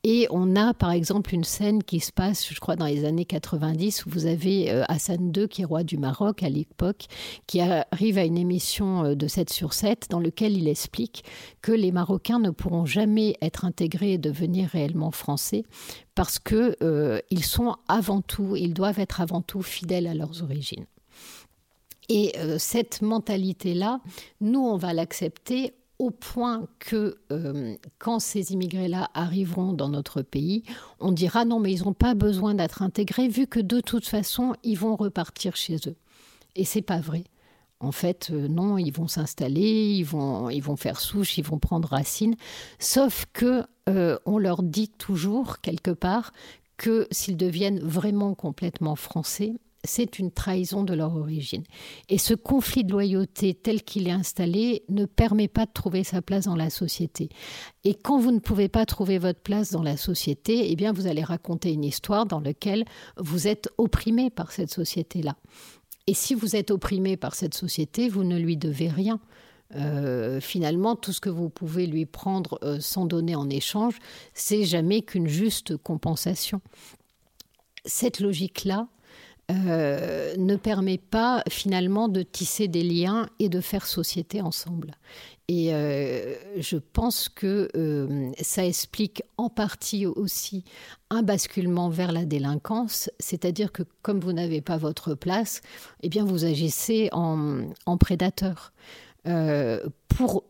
Et 0.04 0.28
on 0.30 0.56
a 0.56 0.76
par 0.76 0.92
exemple 0.92 1.34
une 1.34 1.44
scène 1.44 1.82
qui 1.82 2.00
se 2.00 2.12
passe, 2.12 2.48
je 2.48 2.60
crois, 2.60 2.76
dans 2.76 2.86
les 2.86 3.06
années 3.06 3.26
90, 3.26 4.06
où 4.06 4.12
vous 4.12 4.28
avez 4.28 4.70
euh, 4.70 4.84
Hassan 4.88 5.34
II, 5.36 5.48
qui 5.48 5.64
est 5.64 5.66
roi 5.66 5.84
du 5.84 5.98
Maroc 5.98 6.44
à 6.44 6.50
l'époque, 6.50 7.06
qui 7.48 7.60
arrive 7.60 8.20
à 8.20 8.24
une 8.24 8.38
émission 8.38 9.04
euh, 9.04 9.16
de 9.16 9.28
7 9.28 9.50
sur 9.50 9.74
7 9.74 10.10
dans 10.12 10.20
lequel 10.20 10.56
il 10.56 10.68
explique 10.68 11.24
que 11.64 11.72
les 11.72 11.92
Marocains 11.92 12.38
ne 12.38 12.52
pourront 12.52 12.86
jamais 12.86 13.36
être 13.42 13.66
intégrés 13.66 14.14
et 14.14 14.18
devenir 14.20 14.70
réellement 14.70 15.10
français 15.10 15.64
parce 16.16 16.40
qu'ils 16.40 16.76
euh, 16.82 17.20
sont 17.42 17.76
avant 17.88 18.22
tout, 18.22 18.56
ils 18.56 18.74
doivent 18.74 19.00
être 19.00 19.22
avant 19.22 19.42
tout 19.42 19.62
fidèles 19.62 20.08
à 20.08 20.14
leurs 20.14 20.42
origines. 20.42 20.86
Et 22.08 22.34
euh, 22.38 22.58
cette 22.58 23.02
mentalité-là, 23.02 24.00
nous, 24.40 24.62
on 24.62 24.78
va 24.78 24.94
l'accepter 24.94 25.74
au 25.98 26.12
point 26.12 26.68
que 26.80 27.18
euh, 27.32 27.76
quand 28.00 28.20
ces 28.20 28.54
immigrés-là 28.54 29.10
arriveront 29.14 29.74
dans 29.74 29.90
notre 29.90 30.22
pays, 30.22 30.64
on 31.00 31.12
dira 31.12 31.46
non, 31.46 31.60
mais 31.60 31.74
ils 31.74 31.84
n'ont 31.84 31.94
pas 31.94 32.16
besoin 32.16 32.54
d'être 32.54 32.82
intégrés 32.82 33.28
vu 33.28 33.48
que 33.48 33.60
de 33.60 33.80
toute 33.80 34.08
façon, 34.08 34.56
ils 34.64 34.78
vont 34.78 34.96
repartir 34.96 35.56
chez 35.56 35.78
eux. 35.88 35.96
Et 36.56 36.64
c'est 36.64 36.82
pas 36.82 37.00
vrai. 37.00 37.24
En 37.82 37.92
fait, 37.92 38.30
non, 38.30 38.78
ils 38.78 38.92
vont 38.92 39.08
s'installer, 39.08 39.96
ils 39.98 40.06
vont, 40.06 40.50
ils 40.50 40.62
vont 40.62 40.78
faire 40.78 41.00
souche, 41.00 41.38
ils 41.38 41.44
vont 41.44 41.60
prendre 41.60 41.90
racine. 41.90 42.36
Sauf 42.80 43.26
que 43.34 43.66
euh, 43.90 44.18
on 44.26 44.38
leur 44.38 44.64
dit 44.64 44.90
toujours, 44.90 45.62
quelque 45.62 45.92
part, 45.92 46.32
que 46.78 47.08
s'ils 47.12 47.38
deviennent 47.38 47.80
vraiment 47.80 48.34
complètement 48.34 48.96
français, 48.96 49.54
c'est 49.86 50.20
une 50.20 50.32
trahison 50.32 50.84
de 50.84 50.94
leur 50.94 51.16
origine. 51.16 51.64
Et 52.10 52.18
ce 52.18 52.34
conflit 52.34 52.84
de 52.84 52.92
loyauté 52.92 53.54
tel 53.54 53.84
qu'il 53.84 54.08
est 54.08 54.12
installé 54.12 54.84
ne 54.90 55.06
permet 55.06 55.48
pas 55.48 55.66
de 55.66 55.72
trouver 55.72 56.04
sa 56.04 56.22
place 56.22 56.46
dans 56.46 56.56
la 56.56 56.70
société. 56.70 57.30
Et 57.84 57.94
quand 57.94 58.20
vous 58.20 58.32
ne 58.32 58.40
pouvez 58.40 58.68
pas 58.68 58.86
trouver 58.86 59.18
votre 59.18 59.42
place 59.42 59.72
dans 59.72 59.84
la 59.84 59.98
société, 59.98 60.72
eh 60.72 60.76
bien 60.76 60.92
vous 60.92 61.08
allez 61.08 61.24
raconter 61.24 61.72
une 61.72 61.84
histoire 61.84 62.26
dans 62.26 62.40
laquelle 62.40 62.86
vous 63.18 63.48
êtes 63.48 63.70
opprimé 63.78 64.30
par 64.30 64.52
cette 64.52 64.72
société-là. 64.72 65.36
Et 66.08 66.14
si 66.14 66.36
vous 66.36 66.56
êtes 66.56 66.70
opprimé 66.72 67.18
par 67.18 67.34
cette 67.34 67.56
société, 67.56 68.10
vous 68.10 68.24
ne 68.24 68.38
lui 68.38 68.58
devez 68.58 68.90
rien. 68.90 69.20
Euh, 69.74 70.40
finalement, 70.40 70.96
tout 70.96 71.12
ce 71.12 71.20
que 71.20 71.30
vous 71.30 71.50
pouvez 71.50 71.88
lui 71.88 72.06
prendre 72.06 72.60
euh, 72.64 72.80
sans 72.80 73.06
donner 73.06 73.36
en 73.36 73.50
échange, 73.50 73.98
c'est 74.34 74.64
jamais 74.64 75.02
qu'une 75.02 75.28
juste 75.28 75.76
compensation. 75.78 76.62
Cette 77.84 78.20
logique-là 78.20 78.88
euh, 79.52 80.36
ne 80.38 80.56
permet 80.56 80.98
pas 80.98 81.44
finalement 81.50 82.08
de 82.08 82.24
tisser 82.24 82.68
des 82.68 82.84
liens 82.84 83.28
et 83.40 83.50
de 83.50 83.62
faire 83.62 83.86
société 83.86 84.42
ensemble. 84.42 84.96
Et 85.48 85.70
je 86.58 86.78
pense 86.78 87.30
que 87.30 87.70
ça 88.42 88.66
explique 88.66 89.22
en 89.38 89.48
partie 89.48 90.08
aussi 90.08 90.64
un 91.12 91.22
basculement 91.22 91.90
vers 91.90 92.12
la 92.12 92.26
délinquance, 92.26 93.12
c'est-à-dire 93.20 93.72
que 93.72 93.84
comme 94.02 94.20
vous 94.20 94.34
n'avez 94.34 94.62
pas 94.62 94.78
votre 94.78 95.14
place, 95.14 95.62
eh 96.02 96.10
bien 96.10 96.26
vous 96.26 96.46
agissez 96.46 97.10
en, 97.12 97.68
en 97.86 97.98
prédateur. 97.98 98.74
Euh, 99.28 99.80
pour 100.08 100.44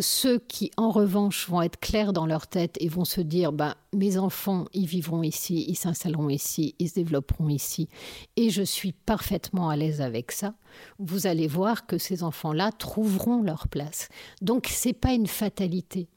ceux 0.00 0.38
qui, 0.38 0.70
en 0.76 0.90
revanche, 0.90 1.48
vont 1.48 1.62
être 1.62 1.78
clairs 1.78 2.12
dans 2.12 2.26
leur 2.26 2.46
tête 2.48 2.76
et 2.80 2.88
vont 2.88 3.04
se 3.04 3.20
dire 3.20 3.52
bah, 3.52 3.76
mes 3.92 4.18
enfants, 4.18 4.64
ils 4.72 4.86
vivront 4.86 5.22
ici, 5.22 5.64
ils 5.68 5.76
s'installeront 5.76 6.28
ici, 6.28 6.74
ils 6.78 6.88
se 6.88 6.94
développeront 6.94 7.48
ici, 7.48 7.88
et 8.36 8.50
je 8.50 8.62
suis 8.62 8.92
parfaitement 8.92 9.68
à 9.68 9.76
l'aise 9.76 10.00
avec 10.00 10.32
ça, 10.32 10.54
vous 10.98 11.26
allez 11.26 11.46
voir 11.46 11.86
que 11.86 11.98
ces 11.98 12.24
enfants-là 12.24 12.72
trouveront 12.72 13.42
leur 13.42 13.68
place. 13.68 14.08
Donc, 14.42 14.66
ce 14.66 14.88
n'est 14.88 14.94
pas 14.94 15.12
une 15.12 15.28
fatalité. 15.28 16.08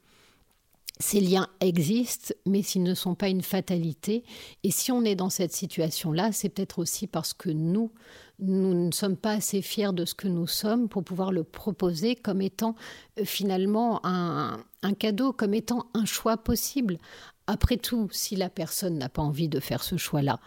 Ces 1.00 1.20
liens 1.20 1.46
existent, 1.60 2.34
mais 2.44 2.62
s'ils 2.62 2.82
ne 2.82 2.94
sont 2.94 3.14
pas 3.14 3.28
une 3.28 3.42
fatalité. 3.42 4.24
Et 4.64 4.72
si 4.72 4.90
on 4.90 5.04
est 5.04 5.14
dans 5.14 5.30
cette 5.30 5.52
situation-là, 5.52 6.32
c'est 6.32 6.48
peut-être 6.48 6.80
aussi 6.80 7.06
parce 7.06 7.34
que 7.34 7.50
nous, 7.50 7.92
nous 8.40 8.86
ne 8.86 8.92
sommes 8.92 9.16
pas 9.16 9.32
assez 9.32 9.62
fiers 9.62 9.92
de 9.92 10.04
ce 10.04 10.14
que 10.14 10.26
nous 10.26 10.48
sommes 10.48 10.88
pour 10.88 11.04
pouvoir 11.04 11.30
le 11.30 11.44
proposer 11.44 12.16
comme 12.16 12.42
étant 12.42 12.74
euh, 13.18 13.24
finalement 13.24 14.00
un, 14.04 14.64
cadeau, 14.98 15.32
comme 15.32 15.54
étant 15.54 15.86
un 15.94 16.04
choix 16.04 16.36
possible. 16.36 16.98
Après 17.46 17.76
tout, 17.76 18.08
si 18.10 18.34
la 18.34 18.50
personne 18.50 18.98
n'a 18.98 19.08
pas 19.08 19.22
envie 19.22 19.48
de 19.48 19.60
faire 19.60 19.84
ce 19.84 19.96
choix-là, 19.96 20.40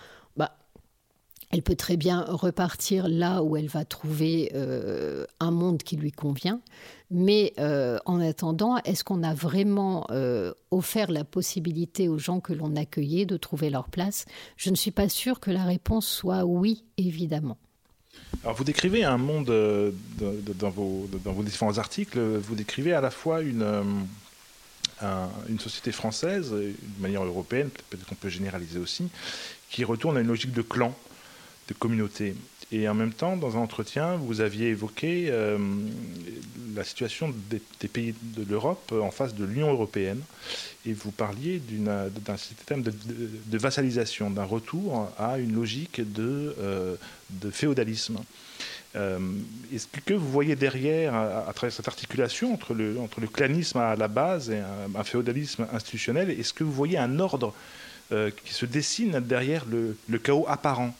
elle 1.51 1.61
peut 1.61 1.75
très 1.75 1.97
bien 1.97 2.25
repartir 2.27 3.07
là 3.07 3.43
où 3.43 3.57
elle 3.57 3.67
va 3.67 3.85
trouver 3.85 4.51
euh, 4.55 5.25
un 5.39 5.51
monde 5.51 5.83
qui 5.83 5.95
lui 5.97 6.11
convient. 6.11 6.61
Mais 7.09 7.53
euh, 7.59 7.99
en 8.05 8.21
attendant, 8.21 8.77
est-ce 8.85 9.03
qu'on 9.03 9.23
a 9.23 9.33
vraiment 9.33 10.07
offert 10.71 11.11
la 11.11 11.23
possibilité 11.23 12.07
aux 12.07 12.17
gens 12.17 12.39
que 12.39 12.53
l'on 12.53 12.75
accueillait 12.75 13.25
de 13.25 13.37
trouver 13.37 13.69
leur 13.69 13.89
place? 13.89 14.25
Je 14.55 14.69
ne 14.69 14.75
suis 14.75 14.91
pas 14.91 15.09
sûre 15.09 15.39
que 15.39 15.51
la 15.51 15.65
réponse 15.65 16.07
soit 16.07 16.45
oui, 16.45 16.85
évidemment. 16.97 17.57
Alors 18.43 18.55
vous 18.55 18.63
décrivez 18.63 19.03
un 19.03 19.17
monde 19.17 19.49
euh, 19.49 19.91
dans, 20.19 20.69
vos, 20.69 21.07
différents 21.43 21.77
articles, 21.77 22.19
vous 22.19 22.55
décrivez 22.55 22.93
à 22.93 23.01
la 23.01 23.11
fois 23.11 23.41
une, 23.41 23.61
euh, 25.03 25.27
une 25.47 25.59
société 25.59 25.91
française, 25.91 26.51
de 26.51 26.73
manière 26.99 27.23
européenne, 27.23 27.69
peut-être 27.89 28.05
qu'on 28.05 28.15
peut 28.15 28.29
généraliser 28.29 28.79
aussi, 28.79 29.09
qui 29.69 29.83
retourne 29.83 30.17
à 30.17 30.21
une 30.21 30.27
logique 30.27 30.53
de 30.53 30.61
clan, 30.61 30.95
communauté. 31.73 32.35
Et 32.73 32.87
en 32.87 32.93
même 32.93 33.11
temps, 33.11 33.35
dans 33.35 33.57
un 33.57 33.59
entretien, 33.59 34.15
vous 34.15 34.39
aviez 34.39 34.69
évoqué 34.69 35.27
euh, 35.29 35.57
la 36.73 36.85
situation 36.85 37.33
des, 37.49 37.87
pays 37.89 38.15
de 38.21 38.49
l'Europe 38.49 38.93
en 38.93 39.11
face 39.11 39.35
de 39.35 39.43
l'Union 39.43 39.69
européenne. 39.71 40.21
Et 40.85 40.93
vous 40.93 41.11
parliez 41.11 41.61
d'un 41.69 42.37
système 42.37 42.81
de, 42.81 43.57
vassalisation, 43.57 44.29
d'un 44.29 44.45
retour 44.45 45.11
à 45.19 45.37
une 45.37 45.53
logique 45.53 45.99
de, 46.13 46.55
euh, 46.59 46.95
féodalisme. 47.51 48.19
Euh, 48.95 49.19
est-ce 49.73 49.87
que 49.87 50.13
vous 50.13 50.29
voyez 50.29 50.55
derrière, 50.55 51.13
à, 51.13 51.51
travers 51.53 51.73
cette 51.73 51.89
articulation 51.89 52.53
entre 52.53 52.73
le, 52.73 53.27
clanisme 53.27 53.79
à 53.79 53.97
la 53.97 54.07
base 54.07 54.49
et 54.49 54.61
un, 54.95 55.03
féodalisme 55.03 55.67
institutionnel, 55.73 56.29
est-ce 56.29 56.53
que 56.53 56.63
vous 56.63 56.73
voyez 56.73 56.97
un 56.97 57.19
ordre 57.19 57.53
qui 58.09 58.53
se 58.53 58.65
dessine 58.65 59.19
derrière 59.19 59.65
le 59.65 60.17
chaos 60.17 60.45
apparent? 60.47 60.93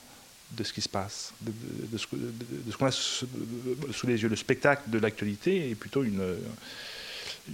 De 0.52 0.64
ce 0.64 0.74
qui 0.74 0.82
se 0.82 0.90
passe, 0.90 1.34
de, 1.42 1.98
ce, 1.98 2.08
qu'on 2.78 2.86
a 2.86 2.92
sous, 2.92 3.28
les 4.08 4.22
yeux. 4.22 4.30
Le 4.30 4.36
spectacle 4.36 4.90
de 4.90 5.00
l'actualité 5.00 5.70
est 5.70 5.76
plutôt 5.76 6.04
une, 6.04 6.36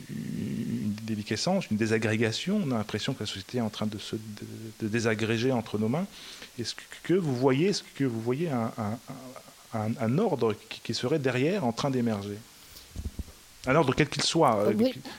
une 0.10 0.96
déliquescence, 1.04 1.70
une 1.70 1.78
désagrégation. 1.78 2.62
On 2.66 2.72
a 2.72 2.78
l'impression 2.78 3.14
que 3.14 3.22
la 3.22 3.28
société 3.28 3.60
est 3.60 3.62
en 3.62 3.70
train 3.70 3.88
de 3.88 3.98
se 3.98 4.16
désagréger 4.82 5.52
entre 5.52 5.78
nos 5.78 5.90
mains. 5.90 6.08
Est-ce 6.60 6.76
que 7.04 7.14
vous 7.14 7.36
voyez, 7.36 7.68
est-ce 7.68 7.84
que 7.96 8.04
vous 8.04 8.22
voyez 8.22 8.50
un, 8.50 8.72
un, 9.74 10.18
ordre 10.18 10.56
qui, 10.70 10.94
serait 10.94 11.20
derrière 11.20 11.66
en 11.66 11.72
train 11.72 11.90
d'émerger? 11.90 12.38
Un 13.66 13.76
ordre 13.76 13.94
quel 13.94 14.08
qu'il 14.08 14.24
soit, 14.24 14.58
euh, 14.60 14.74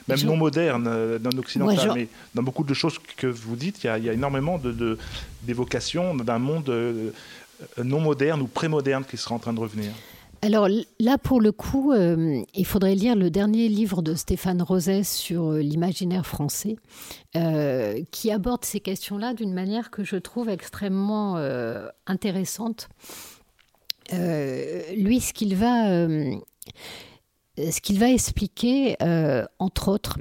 même 0.08 0.20
non 0.22 0.36
moderne, 0.36 0.86
euh, 0.88 1.18
non 1.18 1.38
occidental, 1.38 1.92
mais 1.94 2.08
dans 2.34 2.42
beaucoup 2.42 2.64
de 2.64 2.72
choses 2.72 2.98
que 3.18 3.26
vous 3.26 3.56
dites, 3.56 3.84
il 3.84 3.88
y 3.88 4.08
a, 4.08 4.12
énormément 4.12 4.58
d'évocations 5.42 6.14
d'un 6.14 6.38
monde 6.38 6.70
euh, 6.70 7.10
euh, 7.10 7.12
non 7.82 8.00
moderne 8.00 8.40
ou 8.40 8.46
pré-moderne 8.46 9.04
qui 9.04 9.16
sera 9.16 9.34
en 9.34 9.38
train 9.38 9.52
de 9.52 9.60
revenir 9.60 9.92
alors 10.40 10.68
là, 11.00 11.18
pour 11.18 11.40
le 11.40 11.50
coup, 11.50 11.92
euh, 11.92 12.42
il 12.54 12.66
faudrait 12.66 12.94
lire 12.94 13.16
le 13.16 13.30
dernier 13.30 13.68
livre 13.68 14.02
de 14.02 14.14
Stéphane 14.14 14.62
Roset 14.62 15.02
sur 15.02 15.50
euh, 15.50 15.58
l'imaginaire 15.60 16.26
français, 16.26 16.76
qui 18.10 18.30
aborde 18.30 18.64
ces 18.64 18.80
questions-là 18.80 19.34
d'une 19.34 19.52
manière 19.52 19.90
que 19.90 20.02
je 20.02 20.16
trouve 20.16 20.48
extrêmement 20.48 21.36
intéressante. 22.06 22.88
lui, 24.10 25.20
ce 25.20 25.32
qu'il 25.32 25.54
va, 25.54 26.08
ce 27.56 27.80
qu'il 27.80 27.98
va 28.00 28.10
expliquer, 28.10 28.96
entre 29.60 29.88
autres, 29.88 30.18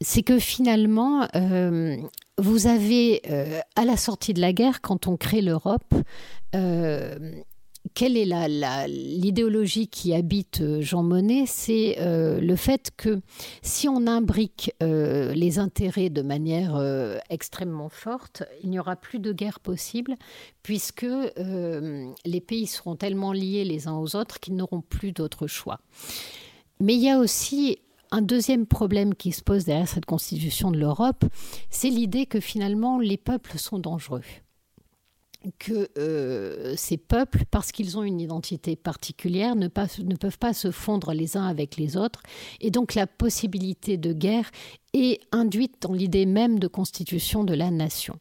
c'est 0.00 0.22
que 0.22 0.38
finalement, 0.38 1.28
vous 2.38 2.66
avez, 2.66 3.22
à 3.76 3.84
la 3.84 3.96
sortie 3.96 4.34
de 4.34 4.40
la 4.40 4.52
guerre, 4.52 4.80
quand 4.80 5.06
on 5.06 5.16
crée 5.16 5.42
l'Europe, 5.42 5.94
euh, 6.54 7.42
quelle 7.92 8.16
est 8.16 8.88
l'idéologie 8.88 9.88
qui 9.88 10.14
habite 10.14 10.62
euh, 10.62 10.80
Jean 10.80 11.02
Monnet? 11.02 11.44
C'est 11.46 11.96
euh, 12.00 12.40
le 12.40 12.56
fait 12.56 12.90
que 12.96 13.20
si 13.60 13.88
on 13.88 14.06
imbrique 14.06 14.72
euh, 14.82 15.34
les 15.34 15.58
intérêts 15.58 16.08
de 16.08 16.22
manière 16.22 16.80
extrêmement 17.28 17.90
forte, 17.90 18.42
il 18.62 18.70
n'y 18.70 18.78
aura 18.78 18.96
plus 18.96 19.18
de 19.18 19.32
guerre 19.32 19.60
possible, 19.60 20.16
puisque 20.62 21.06
les 21.06 22.40
pays 22.40 22.66
seront 22.66 22.96
tellement 22.96 23.32
liés 23.32 23.64
les 23.64 23.86
uns 23.86 23.96
aux 23.96 24.16
autres 24.16 24.40
qu'ils 24.40 24.56
n'auront 24.56 24.80
plus 24.80 25.12
d'autre 25.12 25.46
choix. 25.46 25.80
Mais 26.80 26.94
il 26.94 27.02
y 27.02 27.10
a 27.10 27.18
aussi 27.18 27.78
un 28.14 28.22
deuxième 28.22 28.64
problème 28.64 29.16
qui 29.16 29.32
se 29.32 29.42
pose 29.42 29.64
derrière 29.64 29.88
cette 29.88 30.06
constitution 30.06 30.70
de 30.70 30.78
l'Europe, 30.78 31.24
c'est 31.68 31.90
l'idée 31.90 32.26
que 32.26 32.38
finalement 32.38 33.00
les 33.00 33.16
peuples 33.16 33.58
sont 33.58 33.80
dangereux 33.80 34.22
que 35.58 35.90
euh, 35.98 36.74
ces 36.74 36.96
peuples, 36.96 37.44
parce 37.50 37.70
qu'ils 37.70 37.98
ont 37.98 38.02
une 38.02 38.18
identité 38.18 38.76
particulière, 38.76 39.56
ne, 39.56 39.66
ne, 39.66 40.16
peuvent 40.16 40.38
pas 40.38 40.54
se 40.54 40.70
fondre 40.70 41.12
les 41.12 41.36
uns 41.36 41.44
avec 41.44 41.76
les 41.76 41.98
autres. 41.98 42.22
Et 42.62 42.70
donc 42.70 42.94
la 42.94 43.06
possibilité 43.06 43.98
de 43.98 44.14
guerre 44.14 44.50
est 44.94 45.20
induite 45.32 45.82
dans 45.82 45.92
l'idée 45.92 46.24
même 46.24 46.58
de 46.58 46.66
constitution 46.66 47.44
de 47.44 47.52
la 47.52 47.70
nation. 47.70 48.18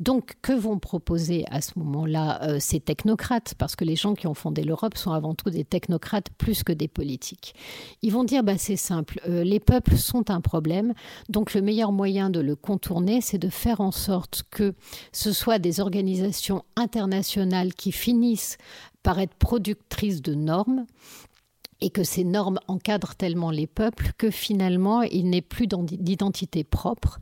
Donc, 0.00 0.34
que 0.42 0.52
vont 0.52 0.78
proposer 0.78 1.44
à 1.50 1.60
ce 1.60 1.72
moment-là 1.78 2.42
euh, 2.42 2.58
ces 2.60 2.80
technocrates? 2.80 3.54
Parce 3.58 3.76
que 3.76 3.84
les 3.84 3.96
gens 3.96 4.14
qui 4.14 4.26
ont 4.26 4.34
fondé 4.34 4.62
l'Europe 4.62 4.96
sont 4.96 5.12
avant 5.12 5.34
tout 5.34 5.50
des 5.50 5.64
technocrates 5.64 6.30
plus 6.38 6.62
que 6.62 6.72
des 6.72 6.88
politiques. 6.88 7.54
Ils 8.02 8.12
vont 8.12 8.24
dire, 8.24 8.42
bah, 8.42 8.58
c'est 8.58 8.76
simple, 8.76 9.20
euh, 9.28 9.44
les 9.44 9.60
peuples 9.60 9.96
sont 9.96 10.30
un 10.30 10.40
problème, 10.40 10.94
donc 11.28 11.54
le 11.54 11.62
meilleur 11.62 11.92
moyen 11.92 12.30
de 12.30 12.40
le 12.40 12.56
contourner, 12.56 13.20
c'est 13.20 13.38
de 13.38 13.48
faire 13.48 13.80
en 13.80 13.92
sorte 13.92 14.44
que 14.50 14.74
ce 15.12 15.32
soit 15.32 15.58
des 15.58 15.80
organisations 15.80 16.64
internationales 16.76 17.74
qui 17.74 17.92
finissent 17.92 18.58
par 19.02 19.18
être 19.18 19.34
productrices 19.34 20.22
de 20.22 20.34
normes 20.34 20.86
et 21.80 21.90
que 21.90 22.04
ces 22.04 22.24
normes 22.24 22.58
encadrent 22.68 23.14
tellement 23.14 23.50
les 23.50 23.66
peuples 23.66 24.12
que 24.18 24.30
finalement 24.30 25.02
il 25.02 25.28
n'est 25.28 25.42
plus 25.42 25.66
d'identité 25.66 26.64
propre 26.64 27.20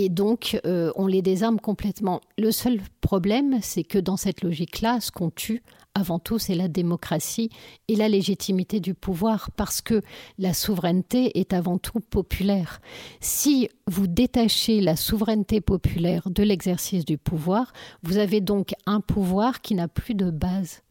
et 0.00 0.10
donc, 0.10 0.60
euh, 0.64 0.92
on 0.94 1.08
les 1.08 1.22
désarme 1.22 1.58
complètement. 1.58 2.20
Le 2.38 2.52
seul 2.52 2.80
problème, 3.00 3.58
c'est 3.62 3.82
que 3.82 3.98
dans 3.98 4.16
cette 4.16 4.42
logique-là, 4.42 5.00
ce 5.00 5.10
qu'on 5.10 5.28
tue, 5.28 5.60
avant 5.92 6.20
tout, 6.20 6.38
c'est 6.38 6.54
la 6.54 6.68
démocratie 6.68 7.50
et 7.88 7.96
la 7.96 8.08
légitimité 8.08 8.78
du 8.78 8.94
pouvoir, 8.94 9.50
parce 9.56 9.80
que 9.80 10.02
la 10.38 10.54
souveraineté 10.54 11.40
est 11.40 11.52
avant 11.52 11.78
tout 11.78 11.98
populaire. 11.98 12.80
Si 13.18 13.70
vous 13.88 14.06
détachez 14.06 14.80
la 14.80 14.94
souveraineté 14.94 15.60
populaire 15.60 16.30
de 16.30 16.44
l'exercice 16.44 17.04
du 17.04 17.18
pouvoir, 17.18 17.72
vous 18.04 18.18
avez 18.18 18.40
donc 18.40 18.74
un 18.86 19.00
pouvoir 19.00 19.62
qui 19.62 19.74
n'a 19.74 19.88
plus 19.88 20.14
de 20.14 20.30
base. 20.30 20.82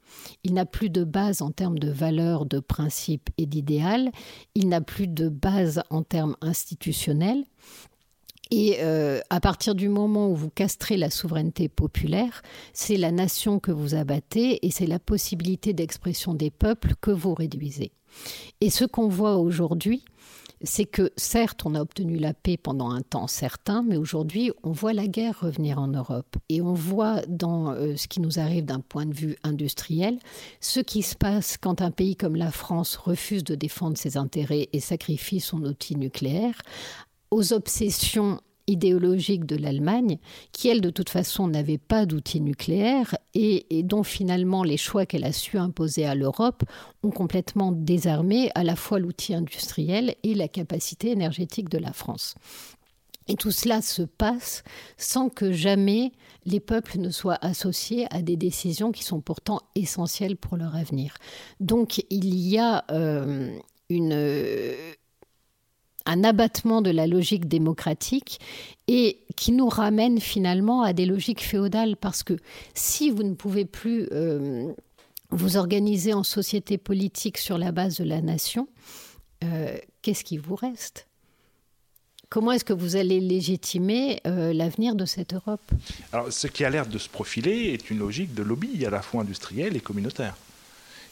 Il 0.43 0.53
n'a 0.53 0.65
plus 0.65 0.89
de 0.89 1.05
base 1.05 1.41
en 1.41 1.51
termes 1.51 1.79
de 1.79 1.89
valeurs, 1.89 2.45
de 2.45 2.59
principes 2.59 3.29
et 3.37 3.45
d'idéal. 3.45 4.11
Il 4.53 4.67
n'a 4.67 4.81
plus 4.81 5.07
de 5.07 5.29
base 5.29 5.81
en 5.89 6.03
termes 6.03 6.35
institutionnels. 6.41 7.45
Et 8.51 8.77
euh, 8.79 9.19
à 9.29 9.39
partir 9.39 9.75
du 9.75 9.89
moment 9.89 10.29
où 10.29 10.35
vous 10.35 10.49
castrez 10.49 10.97
la 10.97 11.09
souveraineté 11.09 11.67
populaire, 11.67 12.41
c'est 12.73 12.97
la 12.97 13.11
nation 13.11 13.59
que 13.59 13.71
vous 13.71 13.95
abattez 13.95 14.65
et 14.65 14.71
c'est 14.71 14.87
la 14.87 14.99
possibilité 14.99 15.73
d'expression 15.73 16.33
des 16.33 16.51
peuples 16.51 16.93
que 17.01 17.11
vous 17.11 17.33
réduisez. 17.33 17.91
Et 18.61 18.69
ce 18.69 18.85
qu'on 18.85 19.09
voit 19.09 19.37
aujourd'hui, 19.37 20.03
c'est 20.61 20.85
que 20.85 21.11
certes, 21.17 21.65
on 21.65 21.75
a 21.75 21.81
obtenu 21.81 22.17
la 22.17 22.33
paix 22.33 22.57
pendant 22.57 22.89
un 22.89 23.01
temps 23.01 23.27
certain, 23.27 23.83
mais 23.83 23.97
aujourd'hui, 23.97 24.51
on 24.63 24.71
voit 24.71 24.93
la 24.93 25.07
guerre 25.07 25.41
revenir 25.41 25.79
en 25.79 25.87
Europe. 25.87 26.35
Et 26.49 26.61
on 26.61 26.73
voit 26.73 27.21
dans 27.27 27.71
euh, 27.71 27.95
ce 27.95 28.07
qui 28.07 28.21
nous 28.21 28.39
arrive 28.39 28.65
d'un 28.65 28.79
point 28.79 29.05
de 29.05 29.13
vue 29.13 29.37
industriel, 29.43 30.17
ce 30.59 30.79
qui 30.79 31.03
se 31.03 31.15
passe 31.15 31.57
quand 31.57 31.81
un 31.81 31.91
pays 31.91 32.15
comme 32.15 32.35
la 32.35 32.51
France 32.51 32.95
refuse 32.95 33.43
de 33.43 33.55
défendre 33.55 33.97
ses 33.97 34.17
intérêts 34.17 34.69
et 34.73 34.79
sacrifie 34.79 35.39
son 35.39 35.63
outil 35.63 35.95
nucléaire, 35.95 36.61
aux 37.31 37.53
obsessions 37.53 38.39
idéologiques 38.67 39.45
de 39.45 39.55
l'Allemagne, 39.55 40.19
qui, 40.51 40.67
elle, 40.67 40.81
de 40.81 40.89
toute 40.89 41.09
façon, 41.09 41.47
n'avait 41.47 41.77
pas 41.77 42.05
d'outils 42.05 42.41
nucléaires 42.41 43.15
et, 43.33 43.65
dont 43.83 44.03
finalement 44.03 44.63
les 44.63 44.77
choix 44.77 45.05
qu'elle 45.05 45.23
a 45.23 45.31
su 45.31 45.57
imposer 45.57 46.05
à 46.05 46.15
l'Europe 46.15 46.63
ont 47.01 47.11
complètement 47.11 47.71
désarmé 47.71 48.51
à 48.55 48.63
la 48.63 48.75
fois 48.75 48.99
l'outil 48.99 49.33
industriel 49.33 50.15
et 50.23 50.33
la 50.33 50.49
capacité 50.49 51.11
énergétique 51.11 51.69
de 51.69 51.77
la 51.77 51.93
France. 51.93 52.35
Et 53.29 53.35
tout 53.35 53.51
cela 53.51 53.81
se 53.81 54.03
passe 54.03 54.63
sans 54.97 55.29
que 55.29 55.51
jamais 55.51 56.11
les 56.45 56.61
peuples 56.61 56.97
ne 56.97 57.09
soient 57.09 57.37
associés 57.41 58.07
à 58.09 58.21
des 58.21 58.37
décisions 58.37 58.93
qui 58.93 59.03
sont 59.03 59.19
pourtant 59.19 59.59
essentielles 59.75 60.37
pour 60.37 60.55
leur 60.55 60.75
avenir. 60.75 61.15
Donc 61.59 62.05
il 62.09 62.35
y 62.35 62.57
a 62.57 62.85
euh, 62.91 63.53
une, 63.89 64.13
un 66.07 66.23
abattement 66.23 66.81
de 66.81 66.89
la 66.89 67.05
logique 67.05 67.47
démocratique 67.47 68.39
et 68.87 69.19
qui 69.35 69.51
nous 69.51 69.69
ramène 69.69 70.19
finalement 70.19 70.81
à 70.81 70.93
des 70.93 71.05
logiques 71.05 71.43
féodales. 71.43 71.97
Parce 71.97 72.23
que 72.23 72.33
si 72.73 73.11
vous 73.11 73.23
ne 73.23 73.35
pouvez 73.35 73.65
plus 73.65 74.07
euh, 74.11 74.71
vous 75.29 75.57
organiser 75.57 76.13
en 76.13 76.23
société 76.23 76.77
politique 76.77 77.37
sur 77.37 77.57
la 77.57 77.71
base 77.71 77.97
de 77.97 78.05
la 78.05 78.21
nation, 78.21 78.67
euh, 79.43 79.77
qu'est-ce 80.01 80.23
qui 80.23 80.37
vous 80.37 80.55
reste? 80.55 81.07
Comment 82.29 82.51
est-ce 82.51 82.65
que 82.65 82.73
vous 82.73 82.95
allez 82.97 83.19
légitimer 83.19 84.19
euh, 84.25 84.51
l'avenir 84.51 84.95
de 84.95 85.05
cette 85.05 85.33
Europe? 85.33 85.61
Alors, 86.11 86.31
ce 86.31 86.47
qui 86.47 86.65
a 86.65 86.69
l'air 86.69 86.87
de 86.87 86.97
se 86.97 87.07
profiler 87.07 87.73
est 87.73 87.89
une 87.89 87.99
logique 87.99 88.33
de 88.33 88.43
lobby 88.43 88.85
à 88.85 88.89
la 88.89 89.01
fois 89.01 89.21
industriel 89.21 89.77
et 89.77 89.79
communautaire. 89.79 90.35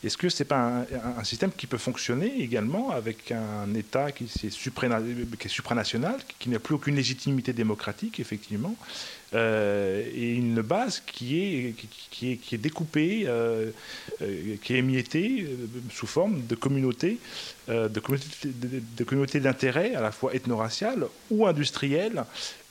Est-ce 0.05 0.17
que 0.17 0.29
ce 0.29 0.43
n'est 0.43 0.47
pas 0.47 0.85
un, 1.17 1.23
système 1.23 1.51
qui 1.51 1.65
peut 1.65 1.79
fonctionner 1.79 2.39
également 2.39 2.91
avec 2.91 3.31
un 3.31 3.73
État 3.73 4.11
qui, 4.11 4.25
est, 4.25 4.49
supranational, 4.51 6.17
qui 6.37 6.49
n'a 6.49 6.59
plus 6.59 6.75
aucune 6.75 6.95
légitimité 6.95 7.53
démocratique, 7.53 8.19
effectivement, 8.19 8.75
euh, 9.33 10.07
et 10.13 10.35
une 10.35 10.61
base 10.61 11.01
qui 11.07 11.39
est, 11.39 11.75
qui, 12.11 12.33
est, 12.33 12.37
qui 12.37 12.53
est 12.53 12.59
découpée, 12.59 13.23
euh, 13.25 13.71
euh, 14.21 14.55
qui 14.61 14.75
est 14.75 14.77
émiettée 14.77 15.47
sous 15.91 16.05
forme 16.05 16.41
de 17.67 17.99
communautés 17.99 18.49
de 18.97 19.03
communautés 19.03 19.39
d'intérêt 19.39 19.95
à 19.95 20.01
la 20.01 20.11
fois 20.11 20.33
ethno-raciales 20.33 21.05
ou 21.31 21.47
industrielles 21.47 22.23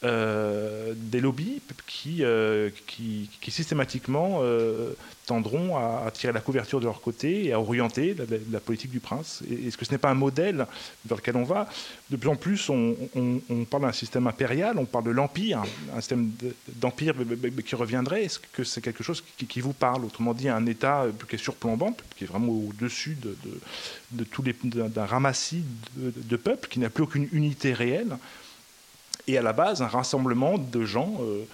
euh, 0.04 0.92
des 0.96 1.20
lobbies 1.20 1.62
qui, 1.86 2.24
euh, 2.24 2.68
qui, 2.86 3.30
systématiquement 3.48 4.40
euh, 4.42 4.92
tendront 5.24 5.78
à, 5.78 6.10
tirer 6.12 6.32
la 6.34 6.40
couverture 6.40 6.78
de 6.78 6.84
leur 6.84 7.00
côté 7.00 7.46
et 7.46 7.52
à 7.54 7.60
orienter 7.60 8.14
la, 8.50 8.60
politique 8.60 8.90
du 8.90 9.00
prince. 9.00 9.42
Est-ce 9.50 9.78
que 9.78 9.86
ce 9.86 9.92
n'est 9.92 9.98
pas 9.98 10.10
un 10.10 10.14
modèle 10.14 10.66
vers 11.06 11.16
lequel 11.16 11.36
on 11.36 11.44
va 11.44 11.66
De 12.10 12.16
plus 12.16 12.28
en 12.28 12.36
plus, 12.36 12.68
on, 12.68 12.94
parle 13.70 13.84
d'un 13.84 13.92
système 13.92 14.26
impérial, 14.26 14.76
on 14.76 14.84
parle 14.84 15.04
de 15.04 15.10
l'empire, 15.10 15.62
un 15.94 16.00
système 16.00 16.30
d'empire 16.76 17.14
qui 17.64 17.74
reviendrait. 17.74 18.24
Est-ce 18.24 18.40
que 18.40 18.64
c'est 18.64 18.82
quelque 18.82 19.02
chose 19.02 19.24
qui, 19.38 19.60
vous 19.62 19.72
parle? 19.72 20.04
Autrement 20.04 20.34
dit, 20.34 20.50
un 20.50 20.66
État 20.66 21.06
qui 21.30 21.36
est 21.36 21.38
surplombant, 21.38 21.96
qui 22.16 22.24
est 22.24 22.26
vraiment 22.26 22.52
au-dessus 22.52 23.16
de, 23.22 23.34
de, 24.10 24.24
tous 24.24 24.42
les 24.42 24.52
d'un 24.88 25.06
ramassis 25.06 25.64
de, 25.96 26.36
peuples, 26.36 26.68
qui 26.68 26.78
n'a 26.78 26.90
plus 26.90 27.04
aucune 27.04 27.28
unité 27.32 27.72
réelle 27.72 28.16
et 29.26 29.38
à 29.38 29.42
la 29.42 29.52
base 29.52 29.82
un 29.82 29.86
rassemblement 29.86 30.58
de 30.58 30.84
gens 30.84 31.18
euh, 31.22 31.44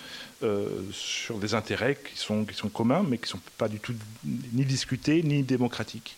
euh, 0.43 0.67
sur 0.93 1.39
des 1.39 1.55
intérêts 1.55 1.97
qui 1.97 2.19
sont 2.19 2.45
communs, 2.73 3.05
mais 3.09 3.19
qui 3.19 3.25
ne 3.25 3.29
sont 3.29 3.41
pas 3.59 3.69
du 3.69 3.79
tout 3.79 3.95
ni 4.25 4.65
discutés 4.65 5.23
ni 5.23 5.43
démocratiques. 5.43 6.17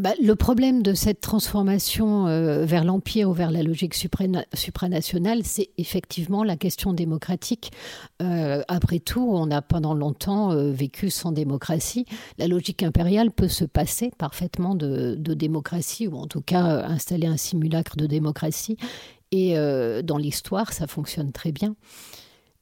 Bah, 0.00 0.12
le 0.22 0.34
problème 0.34 0.82
de 0.82 0.94
cette 0.94 1.20
transformation 1.20 2.26
euh, 2.26 2.64
vers 2.64 2.84
l'empire 2.84 3.30
ou 3.30 3.32
vers 3.32 3.50
la 3.50 3.62
logique 3.62 3.94
supranationale, 3.94 5.44
c'est 5.44 5.70
effectivement 5.78 6.44
la 6.44 6.56
question 6.56 6.92
démocratique. 6.92 7.72
après 8.20 8.98
tout, 8.98 9.28
on 9.32 9.50
a 9.50 9.62
pendant 9.62 9.94
longtemps 9.94 10.54
vécu 10.72 11.10
sans 11.10 11.32
démocratie. 11.32 12.06
La 12.38 12.46
logique 12.46 12.82
impériale 12.82 13.30
peut 13.30 13.48
se 13.48 13.64
passer 13.64 14.10
parfaitement 14.18 14.74
de, 14.74 15.14
démocratie, 15.16 16.06
ou 16.06 16.16
en 16.16 16.26
tout 16.26 16.42
cas 16.42 16.84
installer 16.84 17.26
un 17.26 17.36
simulacre 17.36 17.96
de 17.96 18.06
démocratie. 18.06 18.76
Et 19.30 19.58
euh, 19.58 20.02
dans 20.02 20.18
l'histoire, 20.18 20.72
ça 20.72 20.86
fonctionne 20.86 21.32
très 21.32 21.52
bien. 21.52 21.76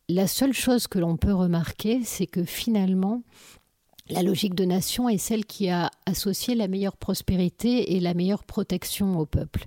La 0.09 0.27
seule 0.27 0.53
chose 0.53 0.87
que 0.87 0.99
l'on 0.99 1.17
peut 1.17 1.33
remarquer, 1.33 2.01
c'est 2.05 2.27
que 2.27 2.45
finalement, 2.45 3.23
la 4.09 4.23
logique 4.23 4.55
de 4.55 4.65
nation 4.65 5.09
est 5.09 5.19
celle 5.19 5.45
qui 5.45 5.69
a 5.69 5.91
associé 6.07 6.55
la 6.55 6.69
meilleure 6.69 6.97
prospérité 6.97 7.95
et 7.97 8.01
la 8.01 8.15
meilleure 8.15 8.45
protection 8.45 9.19
au 9.19 9.27
peuple. 9.27 9.67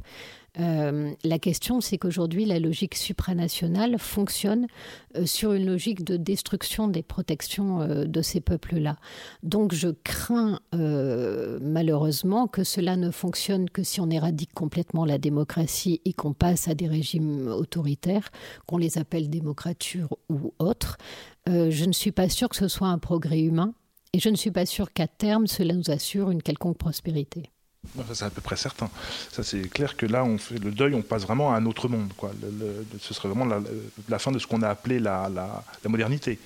Euh, 0.60 1.13
la 1.23 1.39
question, 1.39 1.82
c'est 1.82 1.97
qu'aujourd'hui, 1.97 2.45
la 2.45 2.60
logique 2.60 2.95
supranationale 2.95 3.97
fonctionne 3.99 4.67
euh, 5.15 5.25
sur 5.25 5.54
une 5.54 5.65
logique 5.65 6.04
de 6.04 6.17
destruction 6.17 6.88
des 6.88 7.04
protections 7.04 7.82
euh, 7.82 8.06
de 8.06 8.21
ces 8.21 8.41
peuples-là. 8.41 8.97
Donc, 9.43 9.73
je 9.73 9.89
crains 10.04 10.60
malheureusement 10.71 12.47
que 12.47 12.63
cela 12.63 12.95
ne 12.95 13.12
fonctionne 13.12 13.69
que 13.69 13.84
si 13.84 14.02
on 14.02 14.10
éradique 14.10 14.54
complètement 14.54 15.06
la 15.06 15.17
démocratie 15.17 16.02
et 16.06 16.13
qu'on 16.13 16.34
passe 16.34 16.67
à 16.67 16.73
des 16.73 16.88
régimes 16.88 17.47
autoritaires, 17.47 18.30
qu'on 18.65 18.78
les 18.78 18.97
appelle 18.97 19.30
démocratures 19.30 20.17
ou 20.30 20.54
autres. 20.60 20.97
je 21.47 21.86
ne 21.86 21.91
suis 21.91 22.12
pas 22.12 22.30
sûre 22.30 22.49
que 22.49 22.56
ce 22.56 22.67
soit 22.67 22.88
un 22.88 22.97
progrès 22.99 23.41
humain. 23.41 23.73
Et 24.13 24.19
je 24.19 24.30
ne 24.30 24.36
suis 24.36 24.52
pas 24.52 24.65
sûre 24.65 24.91
qu'à 24.91 25.08
terme, 25.08 25.48
cela 25.48 25.74
nous 25.74 25.91
assure 25.91 26.32
une 26.32 26.41
quelconque 26.41 26.78
prospérité. 26.78 27.52
c'est 28.13 28.26
à 28.26 28.30
peu 28.30 28.41
près 28.41 28.56
certain. 28.56 28.89
Ça, 29.32 29.43
c'est 29.43 29.69
clair 29.69 29.95
que 29.95 30.06
là, 30.06 30.24
on 30.24 30.38
fait 30.38 30.58
le 30.58 30.72
deuil, 30.72 30.95
on 30.95 31.02
passe 31.02 31.24
vraiment 31.24 31.54
à 31.54 31.58
un 31.58 31.65
autre 31.65 31.88
monde. 31.88 32.12
Quoi. 32.17 32.32
ce 33.00 33.13
serait 33.13 33.30
vraiment 33.30 33.45
la, 34.08 34.19
fin 34.19 34.32
de 34.32 34.39
ce 34.39 34.48
qu'on 34.48 34.62
a 34.62 34.69
appelé 34.69 35.00
la, 35.00 35.30
la 35.30 35.89
modernité. 35.89 36.39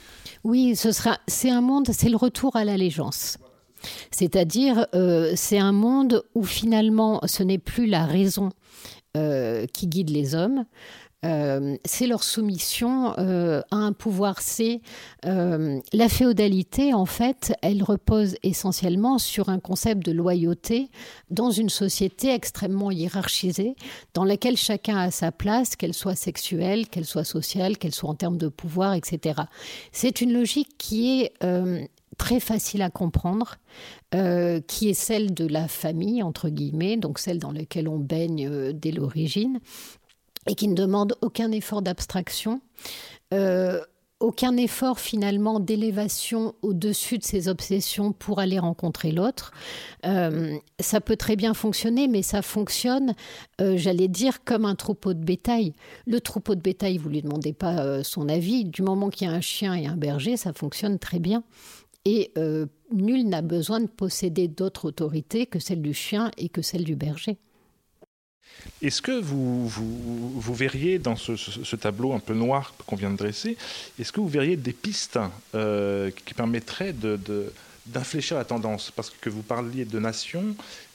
Oui, 0.44 0.76
ce 0.76 0.92
sera, 0.92 1.18
c'est 1.28 1.50
un 1.50 1.62
monde, 1.62 1.90
c'est 1.94 2.10
le 2.10 2.18
retour 2.18 2.56
à 2.56 2.66
l'allégeance. 2.66 3.38
C'est-à-dire, 4.12 4.88
euh, 4.94 5.34
c'est 5.36 5.60
un 5.60 5.72
monde 5.72 6.24
où 6.36 6.44
finalement, 6.44 7.22
ce 7.26 7.44
n'est 7.44 7.58
plus 7.58 7.86
la 7.88 8.06
raison 8.06 8.50
euh, 9.16 9.66
qui 9.68 9.88
guide 9.88 10.10
les 10.10 10.36
hommes, 10.36 10.66
euh, 11.26 11.78
c'est 11.86 12.08
leur 12.08 12.24
soumission 12.24 13.14
euh, 13.18 13.62
à 13.72 13.78
un 13.78 13.94
pouvoir. 13.94 14.42
C'est 14.42 14.82
euh, 15.26 15.80
la 15.94 16.10
féodalité, 16.10 16.94
en 16.94 17.06
fait, 17.06 17.54
elle 17.62 17.84
repose 17.84 18.36
essentiellement 18.44 19.18
sur 19.18 19.50
un 19.50 19.60
concept 19.60 20.06
de 20.06 20.12
loyauté 20.12 20.90
dans 21.30 21.52
une 21.52 21.70
société 21.70 22.34
extrêmement 22.34 22.92
hiérarchisée, 22.92 23.76
dans 24.14 24.26
laquelle 24.26 24.58
chacun 24.58 24.98
a 24.98 25.12
sa 25.12 25.32
place, 25.32 25.76
qu'elle 25.76 25.94
soit 25.94 26.16
sexuelle, 26.16 26.88
qu'elle 26.90 27.06
soit 27.06 27.24
sociale, 27.24 27.78
qu'elle 27.78 27.94
soit 27.94 28.10
en 28.10 28.16
termes 28.16 28.38
de 28.38 28.50
pouvoir, 28.50 28.94
etc. 28.94 29.42
C'est 29.92 30.22
une 30.22 30.34
logique 30.34 30.78
qui 30.78 31.22
est 31.22 31.34
très 32.18 32.40
facile 32.40 32.82
à 32.82 32.90
comprendre, 32.90 33.56
qui 34.12 34.90
est 34.90 34.94
celle 34.94 35.34
de 35.34 35.48
la 35.48 35.68
famille, 35.68 36.22
entre 36.22 36.50
guillemets, 36.50 36.98
donc 36.98 37.20
celle 37.20 37.40
dans 37.40 37.52
laquelle 37.52 37.88
on 37.88 37.98
baigne 37.98 38.72
dès 38.74 38.92
l'origine, 38.92 39.60
et 40.48 40.56
qui 40.56 40.68
ne 40.68 40.76
demande 40.76 41.16
aucun 41.22 41.52
effort 41.52 41.82
d'abstraction, 41.82 42.62
euh, 43.34 43.82
aucun 44.20 44.56
effort 44.56 45.00
finalement 45.00 45.60
d'élévation 45.60 46.56
au-dessus 46.62 47.18
de 47.18 47.24
ses 47.24 47.50
obsessions 47.50 48.14
pour 48.14 48.40
aller 48.40 48.58
rencontrer 48.58 49.12
l'autre. 49.12 49.52
Euh, 50.06 50.56
ça 50.80 51.02
peut 51.02 51.18
très 51.18 51.36
bien 51.36 51.54
fonctionner, 51.54 52.08
mais 52.08 52.22
ça 52.22 52.42
fonctionne, 52.42 53.16
euh, 53.60 53.76
j'allais 53.76 54.08
dire, 54.08 54.46
comme 54.46 54.64
un 54.64 54.76
troupeau 54.76 55.14
de 55.14 55.22
bétail. 55.24 55.74
Le 56.08 56.22
troupeau 56.22 56.56
de 56.56 56.62
bétail, 56.62 56.98
vous 56.98 57.10
ne 57.10 57.16
lui 57.16 57.22
demandez 57.22 57.52
pas 57.52 58.02
son 58.04 58.30
avis. 58.30 58.64
Du 58.64 58.82
moment 58.82 59.10
qu'il 59.10 59.28
y 59.28 59.30
a 59.30 59.34
un 59.34 59.42
chien 59.42 59.74
et 59.74 59.88
un 59.88 59.98
berger, 59.98 60.38
ça 60.38 60.54
fonctionne 60.54 61.00
très 61.00 61.20
bien. 61.20 61.44
Et 62.06 62.32
nul 62.94 63.28
n'a 63.28 63.42
besoin 63.42 63.82
de 63.82 63.88
posséder 63.88 64.48
d'autres 64.48 64.86
autorités 64.86 65.48
que 65.48 65.60
celle 65.60 65.82
du 65.82 65.94
chien 65.94 66.32
et 66.38 66.48
que 66.48 66.62
celle 66.62 66.86
du 66.86 66.96
berger. 66.96 67.38
Est-ce 68.82 69.02
que 69.02 69.20
vous, 69.20 69.68
vous, 69.68 70.54
verriez 70.54 71.00
dans 71.00 71.16
ce, 71.16 71.76
tableau 71.76 72.14
un 72.14 72.20
peu 72.20 72.34
noir 72.34 72.74
qu'on 72.86 72.96
vient 72.96 73.12
de 73.12 73.18
dresser, 73.18 73.58
est-ce 74.00 74.12
que 74.12 74.20
vous 74.20 74.28
verriez 74.28 74.58
des 74.58 74.74
pistes 74.74 75.20
euh, 75.56 76.12
qui 76.26 76.34
permettraient 76.34 76.94
d'infléchir 77.88 78.38
la 78.38 78.46
tendance? 78.46 78.92
Parce 78.92 79.10
que 79.10 79.30
vous 79.30 79.42
parliez 79.42 79.86
de 79.86 80.00
nation, 80.00 80.44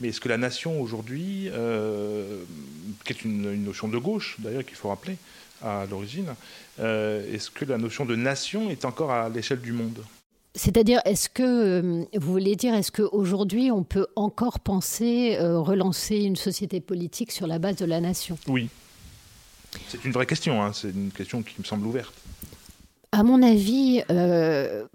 mais 0.00 0.08
est-ce 0.08 0.20
que 0.20 0.28
la 0.28 0.36
nation 0.36 0.80
aujourd'hui, 0.80 1.48
euh, 1.48 2.42
qui 3.04 3.12
est 3.14 3.24
une, 3.24 3.64
notion 3.64 3.88
de 3.88 3.98
gauche 3.98 4.36
d'ailleurs 4.38 4.64
qu'il 4.64 4.76
faut 4.76 4.88
rappeler 4.88 5.16
à 5.62 5.86
l'origine, 5.90 6.34
euh, 6.80 7.34
est-ce 7.34 7.50
que 7.50 7.64
la 7.64 7.78
notion 7.78 8.04
de 8.04 8.16
nation 8.16 8.70
est 8.70 8.84
encore 8.84 9.10
à 9.10 9.28
l'échelle 9.28 9.60
du 9.60 9.72
monde? 9.72 10.02
C'est-à-dire, 10.54 11.00
est-ce 11.04 11.28
que, 11.28 11.42
euh, 11.42 12.04
vous 12.14 12.32
voulez 12.32 12.56
dire, 12.56 12.74
est-ce 12.74 12.90
qu'aujourd'hui, 12.90 13.70
on 13.70 13.84
peut 13.84 14.06
encore 14.16 14.60
penser 14.60 15.36
euh, 15.40 15.58
relancer 15.60 16.16
une 16.16 16.36
société 16.36 16.80
politique 16.80 17.32
sur 17.32 17.46
la 17.46 17.58
base 17.58 17.76
de 17.76 17.84
la 17.84 18.00
nation? 18.00 18.38
Oui. 18.48 18.68
C'est 19.88 20.04
une 20.04 20.12
vraie 20.12 20.26
question, 20.26 20.62
hein. 20.62 20.72
c'est 20.72 20.90
une 20.90 21.10
question 21.10 21.42
qui 21.42 21.54
me 21.58 21.64
semble 21.64 21.86
ouverte. 21.86 22.14
À 23.12 23.22
mon 23.22 23.42
avis, 23.42 24.02
euh, 24.10 24.86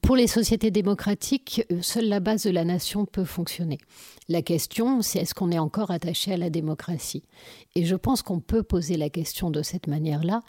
pour 0.00 0.16
les 0.16 0.26
sociétés 0.26 0.70
démocratiques, 0.70 1.64
seule 1.82 2.08
la 2.08 2.20
base 2.20 2.44
de 2.44 2.50
la 2.50 2.64
nation 2.64 3.04
peut 3.04 3.24
fonctionner. 3.24 3.78
La 4.28 4.40
question, 4.40 5.02
c'est 5.02 5.18
est-ce 5.20 5.34
qu'on 5.34 5.50
est 5.50 5.58
encore 5.58 5.90
attaché 5.90 6.32
à 6.32 6.36
la 6.38 6.48
démocratie? 6.48 7.24
Et 7.74 7.84
je 7.84 7.94
pense 7.94 8.22
qu'on 8.22 8.40
peut 8.40 8.62
poser 8.62 8.96
la 8.96 9.10
question 9.10 9.50
de 9.50 9.62
cette 9.62 9.86
manière-là, 9.86 10.40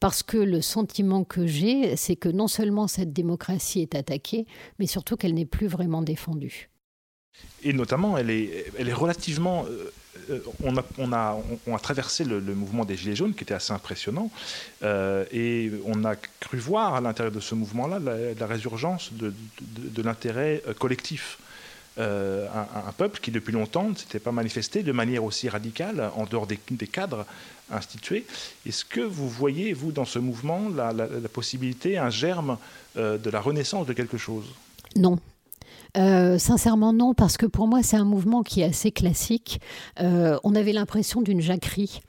parce 0.00 0.22
que 0.22 0.36
le 0.36 0.60
sentiment 0.60 1.24
que 1.24 1.46
j'ai, 1.46 1.96
c'est 1.96 2.16
que 2.16 2.28
non 2.28 2.46
seulement 2.46 2.86
cette 2.86 3.12
démocratie 3.12 3.80
est 3.80 3.94
attaquée, 3.94 4.46
mais 4.78 4.86
surtout 4.86 5.16
qu'elle 5.16 5.34
n'est 5.34 5.46
plus 5.46 5.66
vraiment 5.66 6.02
défendue. 6.02 6.70
Et 7.62 7.72
notamment, 7.72 8.16
elle 8.16 8.30
est, 8.30 8.72
elle 8.78 8.88
est 8.88 8.94
relativement... 8.94 9.66
Euh, 9.68 9.92
euh, 10.30 10.40
on, 10.62 10.76
a, 10.76 10.84
on, 10.98 11.12
a, 11.12 11.38
on, 11.66 11.74
a, 11.74 11.78
traversé 11.78 12.24
le, 12.24 12.40
mouvement 12.40 12.84
des 12.84 12.96
Gilets 12.96 13.16
jaunes, 13.16 13.34
qui 13.34 13.44
était 13.44 13.54
assez 13.54 13.72
impressionnant, 13.72 14.30
euh, 14.82 15.24
et 15.32 15.70
on 15.84 16.04
a 16.04 16.14
cru 16.16 16.58
voir 16.58 16.94
à 16.94 17.00
l'intérieur 17.00 17.34
de 17.34 17.40
ce 17.40 17.54
mouvement-là 17.54 17.98
la, 18.38 18.46
résurgence 18.46 19.12
de, 19.12 19.32
l'intérêt 20.02 20.62
collectif. 20.78 21.38
Euh, 21.98 22.46
un, 22.86 22.92
peuple 22.92 23.20
qui 23.20 23.30
depuis 23.30 23.52
longtemps 23.52 23.90
ne 23.90 23.96
s'était 23.96 24.20
pas 24.20 24.32
manifesté 24.32 24.82
de 24.82 24.92
manière 24.92 25.24
aussi 25.24 25.48
radicale 25.48 26.10
en 26.14 26.24
dehors 26.24 26.46
des, 26.46 26.58
cadres 26.86 27.26
institués. 27.70 28.24
Est-ce 28.66 28.84
que 28.84 29.00
vous 29.00 29.28
voyez, 29.28 29.72
vous, 29.72 29.92
dans 29.92 30.04
ce 30.04 30.18
mouvement, 30.18 30.68
la, 30.74 30.92
possibilité, 31.32 31.98
un 31.98 32.10
germe 32.10 32.58
de 32.96 33.30
la 33.30 33.40
renaissance 33.40 33.86
de 33.86 33.92
quelque 33.92 34.18
chose? 34.18 34.46
Non. 34.96 35.18
Euh, 35.96 36.38
sincèrement 36.38 36.92
non, 36.92 37.14
parce 37.14 37.36
que 37.36 37.46
pour 37.46 37.66
moi 37.66 37.82
c'est 37.82 37.96
un 37.96 38.04
mouvement 38.04 38.42
qui 38.42 38.60
est 38.60 38.64
assez 38.64 38.92
classique. 38.92 39.60
on 39.98 40.54
avait 40.54 40.72
l'impression 40.72 41.22
d'une 41.22 41.40
jacquerie. 41.40 42.00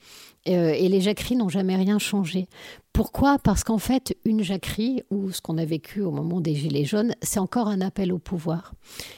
Et 0.46 0.90
les 0.90 1.02
jacqueries 1.02 1.36
n'ont 1.36 1.50
jamais 1.50 1.76
rien 1.76 2.00
changé. 2.00 2.48
Pourquoi? 2.94 3.40
Parce 3.40 3.64
qu'en 3.64 3.78
fait, 3.78 4.18
une 4.26 4.44
jacquerie, 4.44 5.04
ou 5.10 5.32
ce 5.32 5.40
qu'on 5.40 5.58
a 5.58 5.64
vécu 5.64 6.02
au 6.02 6.12
moment 6.12 6.42
des 6.42 6.56
Gilets 6.56 6.84
jaunes, 6.84 7.16
c'est 7.22 7.40
encore 7.40 7.70
un 7.70 7.80
appel 7.80 8.12
au 8.12 8.18
pouvoir. 8.18 8.74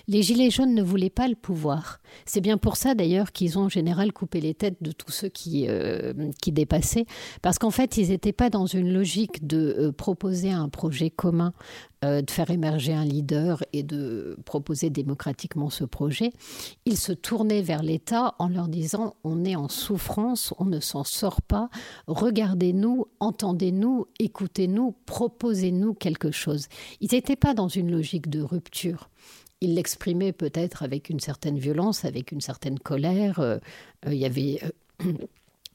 Les 0.07 0.21
Gilets 0.21 0.51
jaunes 0.51 0.75
ne 0.75 0.83
voulaient 0.83 1.09
pas 1.09 1.27
le 1.27 1.35
pouvoir. 1.35 1.99
C'est 2.25 2.41
bien 2.41 2.59
pour 2.59 2.77
ça 2.77 2.93
d'ailleurs 2.93 3.31
qu'ils 3.31 3.57
ont 3.57 3.63
en 3.63 3.69
général 3.69 4.13
coupé 4.13 4.41
les 4.41 4.53
têtes 4.53 4.77
de 4.81 4.91
tous 4.91 5.11
ceux 5.11 5.29
qui, 5.29 5.65
euh, 5.67 6.13
qui 6.39 6.51
dépassaient, 6.51 7.07
parce 7.41 7.57
qu'en 7.57 7.71
fait, 7.71 7.97
ils 7.97 8.09
n'étaient 8.09 8.31
pas 8.31 8.51
dans 8.51 8.67
une 8.67 8.93
logique 8.93 9.47
de 9.47 9.75
euh, 9.79 9.91
proposer 9.91 10.51
un 10.51 10.69
projet 10.69 11.09
commun, 11.09 11.53
euh, 12.05 12.21
de 12.21 12.29
faire 12.29 12.51
émerger 12.51 12.93
un 12.93 13.05
leader 13.05 13.63
et 13.73 13.81
de 13.81 14.37
proposer 14.45 14.91
démocratiquement 14.91 15.71
ce 15.71 15.83
projet. 15.83 16.31
Ils 16.85 16.97
se 16.97 17.11
tournaient 17.11 17.63
vers 17.63 17.81
l'État 17.81 18.35
en 18.37 18.49
leur 18.49 18.67
disant, 18.67 19.15
on 19.23 19.45
est 19.45 19.55
en 19.55 19.67
souffrance, 19.67 20.53
on 20.59 20.65
ne 20.65 20.79
s'en 20.79 21.03
sort 21.13 21.41
pas, 21.41 21.69
regardez-nous, 22.07 23.05
entendez 23.19 23.71
nous 23.71 24.07
écoutez-nous, 24.19 24.95
proposez-nous 25.05 25.93
quelque 25.93 26.31
chose. 26.31 26.67
Ils 27.01 27.11
n'étaient 27.11 27.35
pas 27.35 27.53
dans 27.53 27.67
une 27.67 27.91
logique 27.91 28.29
de 28.29 28.41
rupture. 28.41 29.09
Ils 29.61 29.75
l'exprimaient 29.75 30.33
peut-être 30.33 30.83
avec 30.83 31.09
une 31.09 31.19
certaine 31.19 31.57
violence, 31.57 32.03
avec 32.03 32.31
une 32.31 32.41
certaine 32.41 32.79
colère. 32.79 33.39
Euh, 33.39 33.59
euh, 34.05 34.13
il 34.13 34.19
y 34.19 34.25
avait 34.25 34.59
euh, 35.05 35.13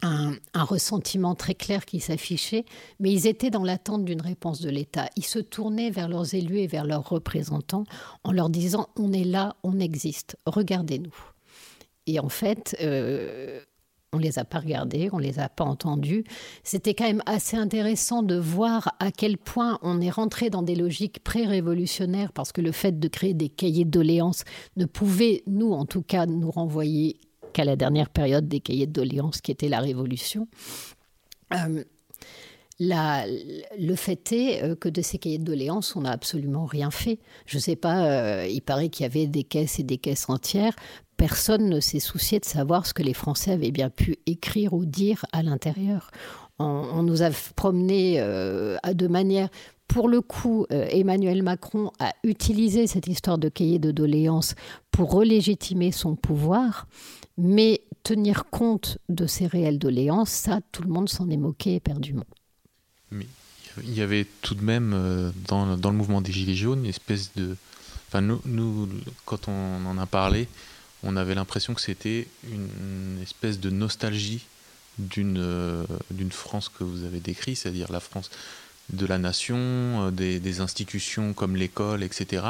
un, 0.03 0.65
ressentiment 0.65 1.35
très 1.35 1.55
clair 1.55 1.87
qui 1.87 2.01
s'affichait, 2.01 2.67
mais 3.01 3.11
ils 3.13 3.27
étaient 3.27 3.51
dans 3.51 3.65
l'attente 3.65 4.05
d'une 4.05 4.21
réponse 4.21 4.61
de 4.61 4.69
l'État. 4.69 5.09
Ils 5.17 5.25
se 5.25 5.39
tournaient 5.39 5.91
vers 5.91 6.09
leurs 6.09 6.35
élus 6.35 6.59
et 6.59 6.67
vers 6.67 6.85
leurs 6.85 7.09
représentants 7.09 7.85
en 8.25 8.33
leur 8.33 8.51
disant 8.51 8.89
on 8.97 9.13
est 9.13 9.25
là, 9.25 9.57
on 9.63 9.81
existe, 9.81 10.37
regardez-nous. 10.45 11.15
Et 12.07 12.21
en 12.21 12.29
fait, 12.29 12.77
on 14.13 14.19
les 14.19 14.39
a 14.39 14.45
pas 14.45 14.61
regardés, 14.61 15.11
on 15.13 15.19
les 15.19 15.39
a 15.39 15.49
pas 15.49 15.65
entendus. 15.65 16.25
C'était 16.65 16.95
quand 16.95 17.07
même 17.07 17.23
assez 17.27 17.57
intéressant 17.57 18.23
de 18.23 18.37
voir 18.37 18.95
à 19.01 19.11
quel 19.11 19.37
point 19.37 19.79
on 19.83 20.01
est 20.01 20.11
rentré 20.11 20.51
dans 20.51 20.63
des 20.63 20.75
logiques 20.75 21.23
pré-révolutionnaires 21.23 22.33
parce 22.33 22.53
que 22.53 22.61
le 22.61 22.73
fait 22.73 22.99
de 22.99 23.09
créer 23.09 23.35
des 23.35 23.49
cahiers 23.49 23.85
de 23.85 23.91
doléances 23.91 24.45
ne 24.77 24.87
pouvait, 24.87 25.43
nous 25.47 25.73
en 25.73 25.85
tout 25.85 26.03
cas, 26.03 26.27
nous 26.27 26.51
renvoyer 26.51 27.19
qu'à 27.53 27.65
la 27.65 27.77
dernière 27.77 28.09
période 28.09 28.49
des 28.49 28.61
cahiers 28.61 28.87
de 28.87 28.93
doléances 28.93 29.41
qui 29.41 29.51
était 29.51 29.69
la 29.69 29.81
révolution. 29.81 30.49
Euh, 31.55 31.85
le 32.81 33.95
fait 33.97 34.33
est 34.33 34.63
euh, 34.63 34.75
que 34.77 34.89
de 34.89 35.03
ces 35.03 35.19
cahiers 35.19 35.39
de 35.39 35.45
doléances, 35.45 35.97
on 35.97 36.03
n'a 36.03 36.13
absolument 36.13 36.67
rien 36.67 36.91
fait. 36.91 37.19
Je 37.47 37.57
ne 37.57 37.61
sais 37.61 37.77
pas, 37.77 38.07
euh, 38.07 38.47
il 38.47 38.63
paraît 38.63 38.89
qu'il 38.89 39.05
y 39.05 39.07
avait 39.07 39.27
des 39.27 39.45
caisses 39.45 39.81
et 39.81 39.83
des 39.83 39.99
caisses 39.99 40.29
entières 40.29 40.77
personne 41.19 41.69
ne 41.69 41.81
s'est 41.81 42.01
soucié 42.01 42.41
de 42.41 42.47
savoir 42.47 42.87
ce 42.87 42.95
que 42.95 43.03
les 43.03 43.13
Français 43.13 43.51
avaient 43.53 43.73
bien 43.73 43.91
pu 43.91 44.17
écrire 44.25 44.73
ou 44.73 44.87
dire 44.87 45.27
à 45.33 45.43
l'intérieur. 45.43 46.11
On, 46.61 47.03
nous 47.03 47.23
a 47.23 47.31
promené 47.55 48.17
euh, 48.19 48.77
de 48.93 49.07
manière 49.07 49.49
pour 49.87 50.09
le 50.09 50.21
coup, 50.21 50.67
euh, 50.71 50.87
Emmanuel 50.91 51.43
Macron 51.43 51.93
a 51.99 52.13
utilisé 52.23 52.87
cette 52.87 53.07
histoire 53.07 53.39
de 53.39 53.49
cahier 53.49 53.79
de 53.79 53.91
doléances 53.91 54.55
pour 54.91 55.11
relégitimer 55.11 55.93
son 55.93 56.15
pouvoir, 56.15 56.87
mais 57.39 57.81
tenir 58.03 58.45
compte 58.51 58.99
de 59.09 59.27
ces 59.27 59.47
réelles 59.47 59.79
doléances, 59.79 60.31
ça, 60.31 60.61
tout 60.73 60.83
le 60.83 60.91
monde 60.91 61.09
s'en 61.09 61.31
est 61.31 61.39
moqué 61.39 61.75
éperdument. 61.75 62.27
Mais 63.11 63.27
il 63.83 63.95
y 63.95 64.03
avait 64.03 64.27
tout 64.43 64.55
de 64.55 64.63
même, 64.63 64.93
euh, 64.95 65.31
dans, 65.47 65.79
dans, 65.79 65.91
le 65.91 65.97
mouvement 65.97 66.21
des 66.21 66.33
Gilets 66.33 66.55
jaunes, 66.55 66.81
une 66.81 66.91
espèce 66.91 67.33
de... 67.35 67.57
Enfin, 68.09 68.21
nous 68.21 68.89
quand 69.25 69.49
on 69.49 69.87
en 69.87 69.99
a 69.99 70.07
parlé, 70.07 70.49
on 71.03 71.17
avait 71.17 71.35
l'impression 71.35 71.75
que 71.75 71.81
c'était 71.81 72.27
une, 72.51 73.21
espèce 73.23 73.61
de 73.61 73.71
nostalgie 73.71 74.47
d'une 74.99 75.39
euh, 75.39 75.85
d'une 76.11 76.33
France 76.33 76.69
que 76.69 76.85
vous 76.85 77.05
avez 77.05 77.21
décrite, 77.21 77.57
c'est-à-dire 77.59 77.93
la 77.93 78.01
France 78.01 78.31
de 78.91 79.05
la 79.05 79.19
nation, 79.19 80.11
des, 80.11 80.61
institutions 80.61 81.35
comme 81.35 81.57
l'école, 81.57 82.03
etc. 82.03 82.43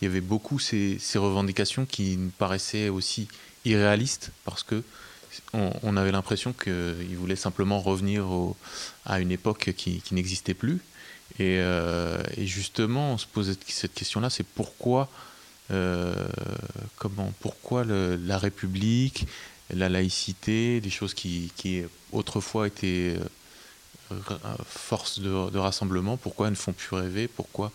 Il 0.00 0.04
y 0.04 0.08
avait 0.08 0.20
beaucoup 0.20 0.60
ces, 0.60 0.98
ces 1.00 1.18
revendications 1.18 1.84
qui 1.84 2.16
nous 2.16 2.30
paraissaient 2.30 2.88
aussi 2.88 3.26
irréalistes 3.64 4.30
parce 4.44 4.62
que 4.62 4.84
on, 5.52 5.96
avait 5.96 6.12
l'impression 6.12 6.52
qu'il 6.52 7.16
voulait 7.16 7.36
simplement 7.36 7.80
revenir 7.80 8.26
à 9.04 9.20
une 9.20 9.30
époque 9.30 9.72
qui, 9.76 10.02
n'existait 10.12 10.54
plus. 10.54 10.80
Euh, 11.40 12.22
et, 12.36 12.46
justement, 12.46 13.12
on 13.12 13.18
se 13.18 13.26
pose 13.26 13.56
cette 13.66 13.94
question-là, 13.94 14.30
c'est 14.30 14.46
pourquoi, 14.46 15.02
euh, 15.02 15.06
comment, 16.96 17.32
pourquoi 17.40 17.84
la 17.84 18.38
République, 18.38 19.26
la 19.74 19.88
laïcité, 19.88 20.80
des 20.80 20.90
choses 20.90 21.14
qui, 21.14 21.50
autrefois 22.12 22.66
étaient 22.66 23.16
euh, 24.12 24.16
force 24.66 25.20
de, 25.20 25.58
rassemblement, 25.58 26.16
pourquoi 26.16 26.46
elles 26.48 26.52
ne 26.52 26.58
font 26.58 26.72
plus 26.72 26.96
rêver, 26.96 27.28
pourquoi 27.28 27.72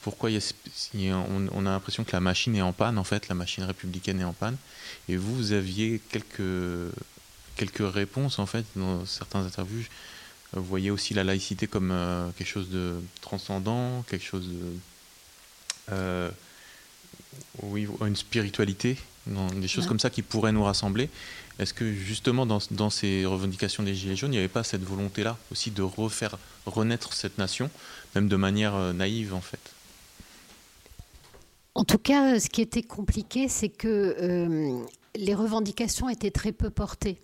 pourquoi 0.00 0.30
on, 0.94 1.66
a 1.66 1.70
l'impression 1.70 2.02
que 2.02 2.10
la 2.10 2.18
machine 2.18 2.56
est 2.56 2.62
en 2.62 2.72
panne, 2.72 2.98
en 2.98 3.04
fait, 3.04 3.28
la 3.28 3.36
machine 3.36 3.62
républicaine 3.62 4.20
est 4.20 4.24
en 4.24 4.32
panne. 4.32 4.56
Et 5.08 5.16
vous, 5.16 5.32
vous 5.36 5.52
aviez 5.52 6.00
quelques, 6.10 6.92
quelques 7.54 7.94
réponses, 7.94 8.40
en 8.40 8.46
fait, 8.46 8.64
dans 8.74 9.06
certains 9.06 9.46
interviews. 9.46 9.84
Vous 10.54 10.64
voyez 10.64 10.90
aussi 10.90 11.14
la 11.14 11.22
laïcité 11.22 11.68
comme 11.68 11.92
euh, 11.92 12.28
quelque 12.36 12.48
chose 12.48 12.68
de 12.70 12.96
transcendant, 13.20 14.02
quelque 14.08 14.24
chose 14.24 14.48
de. 14.48 15.92
Euh, 15.92 16.30
oui, 17.62 17.86
une 18.00 18.16
spiritualité, 18.16 18.96
des 19.26 19.68
choses 19.68 19.86
comme 19.86 20.00
ça 20.00 20.10
qui 20.10 20.22
pourraient 20.22 20.52
nous 20.52 20.64
rassembler. 20.64 21.08
Est-ce 21.58 21.74
que 21.74 21.92
justement 21.92 22.46
dans, 22.46 22.58
dans, 22.70 22.90
ces 22.90 23.26
revendications 23.26 23.82
des 23.82 23.94
Gilets 23.94 24.16
jaunes, 24.16 24.32
il 24.32 24.36
n'y 24.36 24.38
avait 24.38 24.48
pas 24.48 24.64
cette 24.64 24.82
volonté-là 24.82 25.36
aussi 25.50 25.70
de 25.70 25.82
refaire 25.82 26.38
renaître 26.66 27.12
cette 27.12 27.38
nation, 27.38 27.70
même 28.14 28.28
de 28.28 28.36
manière 28.36 28.74
euh, 28.74 28.92
naïve 28.92 29.34
en 29.34 29.40
fait? 29.40 29.60
En 31.74 31.84
tout 31.84 31.98
cas, 31.98 32.40
ce 32.40 32.48
qui 32.48 32.62
était 32.62 32.82
compliqué, 32.82 33.48
c'est 33.48 33.68
que 33.68 34.16
euh, 34.20 34.82
les 35.16 35.34
revendications 35.34 36.08
étaient 36.08 36.30
très 36.30 36.52
peu 36.52 36.70
portées. 36.70 37.18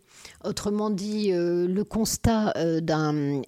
Autrement 0.45 0.91
dit, 0.91 1.33
euh, 1.33 1.67
le 1.69 1.85
constat 1.85 2.53
euh, 2.57 2.81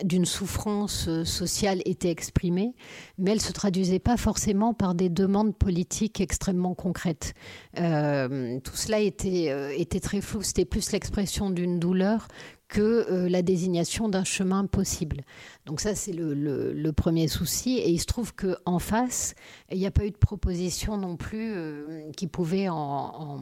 d'une 0.03 0.25
souffrance 0.25 1.09
sociale 1.25 1.83
était 1.85 2.11
exprimé, 2.11 2.75
mais 3.19 3.33
elle 3.33 3.39
ne 3.39 3.43
se 3.43 3.53
traduisait 3.53 3.99
pas 3.99 4.17
forcément 4.17 4.73
par 4.73 4.95
des 4.95 5.09
demandes 5.09 5.57
politiques 5.57 6.21
extrêmement 6.21 6.75
concrètes. 6.75 7.35
tout 7.75 8.77
cela 8.77 9.01
était, 9.01 10.01
très 10.01 10.21
flou. 10.21 10.43
C'était 10.43 10.65
plus 10.65 10.93
l'expression 10.93 11.51
d'une 11.51 11.79
douleur 11.79 12.29
que 12.71 12.81
euh, 12.81 13.29
la 13.29 13.43
désignation 13.43 14.09
d'un 14.09 14.25
chemin 14.25 14.65
possible. 14.67 15.23
Donc 15.67 15.81
ça, 15.81 15.95
c'est 15.95 16.13
le, 16.13 16.91
premier 16.93 17.29
souci. 17.29 17.79
Et 17.79 17.91
il 17.91 17.99
se 17.99 18.07
trouve 18.07 18.33
qu'en 18.35 18.79
face, 18.79 19.35
il 19.71 19.79
n'y 19.79 19.87
a 19.87 19.91
pas 19.91 20.07
eu 20.07 20.11
de 20.11 20.17
proposition 20.17 20.97
non 20.97 21.17
plus 21.17 21.53
euh, 21.55 22.11
qui 22.17 22.27
pouvait 22.27 22.69
en, 22.69 23.41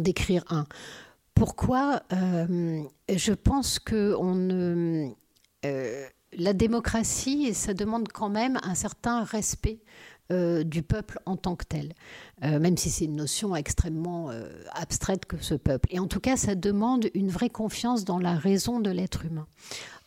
décrire 0.00 0.44
un. 0.50 0.66
Pourquoi 1.34 2.02
euh, 2.12 2.82
Je 3.08 3.32
pense 3.32 3.78
que 3.78 4.14
ne, 4.34 5.10
la 6.36 6.52
démocratie, 6.52 7.54
ça 7.54 7.74
demande 7.74 8.08
quand 8.08 8.28
même 8.28 8.58
un 8.62 8.74
certain 8.74 9.24
respect 9.24 9.80
euh, 10.32 10.64
du 10.64 10.82
peuple 10.82 11.18
en 11.26 11.36
tant 11.36 11.54
que 11.54 11.66
tel, 11.66 11.92
euh, 12.44 12.58
même 12.58 12.78
si 12.78 12.88
c'est 12.88 13.04
une 13.04 13.16
notion 13.16 13.54
extrêmement 13.54 14.30
euh, 14.30 14.48
abstraite 14.72 15.26
que 15.26 15.36
ce 15.36 15.54
peuple. 15.54 15.86
Et 15.92 15.98
en 15.98 16.06
tout 16.06 16.18
cas, 16.18 16.38
ça 16.38 16.54
demande 16.54 17.10
une 17.12 17.28
vraie 17.28 17.50
confiance 17.50 18.06
dans 18.06 18.18
la 18.18 18.34
raison 18.34 18.80
de 18.80 18.88
l'être 18.88 19.26
humain. 19.26 19.46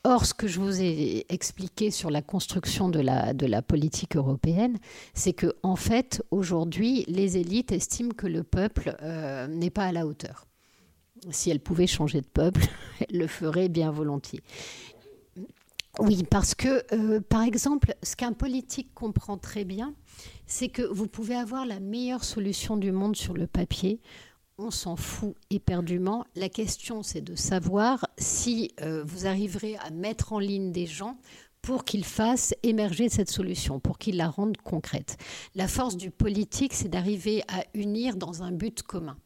Or, 0.09 0.25
ce 0.25 0.33
que 0.33 0.47
je 0.47 0.61
vous 0.61 0.81
ai 0.81 1.25
expliqué 1.27 1.91
sur 1.91 2.09
la 2.09 2.21
construction 2.21 2.87
de 2.87 3.01
la, 3.01 3.61
politique 3.61 4.15
européenne, 4.15 4.77
c'est 5.13 5.33
que 5.33 5.53
en 5.63 5.75
fait, 5.75 6.23
aujourd'hui, 6.31 7.03
les 7.09 7.35
élites 7.35 7.73
estiment 7.73 8.13
que 8.13 8.25
le 8.25 8.43
peuple 8.43 8.95
n'est 9.49 9.69
pas 9.69 9.83
à 9.83 9.91
la 9.91 10.07
hauteur. 10.07 10.47
Si 11.29 11.49
elles 11.49 11.59
pouvaient 11.59 11.87
changer 11.87 12.21
de 12.21 12.25
peuple, 12.25 12.61
elles 13.01 13.19
le 13.19 13.27
feraient 13.27 13.67
bien 13.67 13.91
volontiers. 13.91 14.39
Oui, 15.99 16.23
parce 16.23 16.55
que, 16.55 16.83
euh, 16.93 17.19
par 17.19 17.41
exemple, 17.41 17.93
ce 18.01 18.15
qu'un 18.15 18.31
politique 18.31 18.93
comprend 18.93 19.37
très 19.37 19.65
bien, 19.65 19.93
c'est 20.45 20.69
que 20.69 20.83
vous 20.83 21.07
pouvez 21.07 21.35
avoir 21.35 21.65
la 21.65 21.81
meilleure 21.81 22.23
solution 22.23 22.77
du 22.77 22.93
monde 22.93 23.17
sur 23.17 23.33
le 23.33 23.47
papier. 23.47 23.99
On 24.59 24.71
s'en 24.71 24.95
fout 24.95 25.35
éperdument. 25.51 26.25
La 26.35 26.49
question, 26.49 27.03
c'est 27.03 27.21
de 27.21 27.35
savoir 27.35 28.07
si 28.17 28.71
euh, 28.81 29.03
vous 29.05 29.27
arriverez 29.27 29.75
à 29.77 29.91
mettre 29.91 30.33
en 30.33 30.39
ligne 30.39 30.71
des 30.71 30.87
gens 30.87 31.19
pour 31.61 31.85
qu'ils 31.85 32.03
fassent 32.03 32.55
émerger 32.63 33.07
cette 33.07 33.29
solution, 33.29 33.79
pour 33.79 33.99
qu'ils 33.99 34.17
la 34.17 34.29
rendent 34.29 34.57
concrète. 34.57 35.17
La 35.53 35.67
force 35.67 35.95
du 35.95 36.09
politique, 36.09 36.73
c'est 36.73 36.87
d'arriver 36.87 37.43
à 37.47 37.65
unir 37.75 38.15
dans 38.15 38.41
un 38.41 38.51
but 38.51 38.81
commun. 38.81 39.19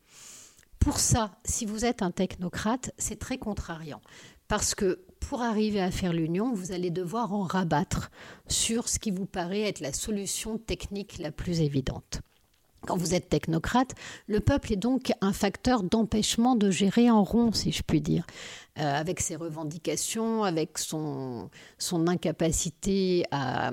Pour 0.79 0.99
ça, 0.99 1.31
si 1.45 1.65
vous 1.65 1.85
êtes 1.85 2.01
un 2.01 2.11
technocrate, 2.11 2.91
c'est 2.97 3.19
très 3.19 3.37
contrariant. 3.37 4.01
Parce 4.49 4.75
que 4.75 5.05
pour 5.21 5.43
arriver 5.43 5.79
à 5.79 5.91
faire 5.91 6.11
l'union, 6.11 6.53
vous 6.53 6.73
allez 6.73 6.89
devoir 6.89 7.33
en 7.33 7.43
rabattre 7.43 8.11
sur 8.49 8.89
ce 8.89 8.99
qui 8.99 9.11
vous 9.11 9.27
paraît 9.27 9.61
être 9.61 9.79
la 9.79 9.93
solution 9.93 10.57
technique 10.57 11.19
la 11.19 11.31
plus 11.31 11.61
évidente. 11.61 12.19
Quand 12.87 12.97
vous 12.97 13.13
êtes 13.13 13.29
technocrate, 13.29 13.93
le 14.27 14.39
peuple 14.39 14.73
est 14.73 14.77
donc 14.77 15.11
un 15.21 15.33
facteur 15.33 15.83
d'empêchement 15.83 16.55
de 16.55 16.71
gérer 16.71 17.11
en 17.11 17.23
rond, 17.23 17.51
si 17.51 17.71
je 17.71 17.83
puis 17.83 18.01
dire, 18.01 18.25
euh, 18.79 18.95
avec 18.95 19.19
ses 19.19 19.35
revendications, 19.35 20.43
avec 20.43 20.79
son, 20.79 21.49
son 21.77 22.07
incapacité 22.07 23.25
à, 23.29 23.71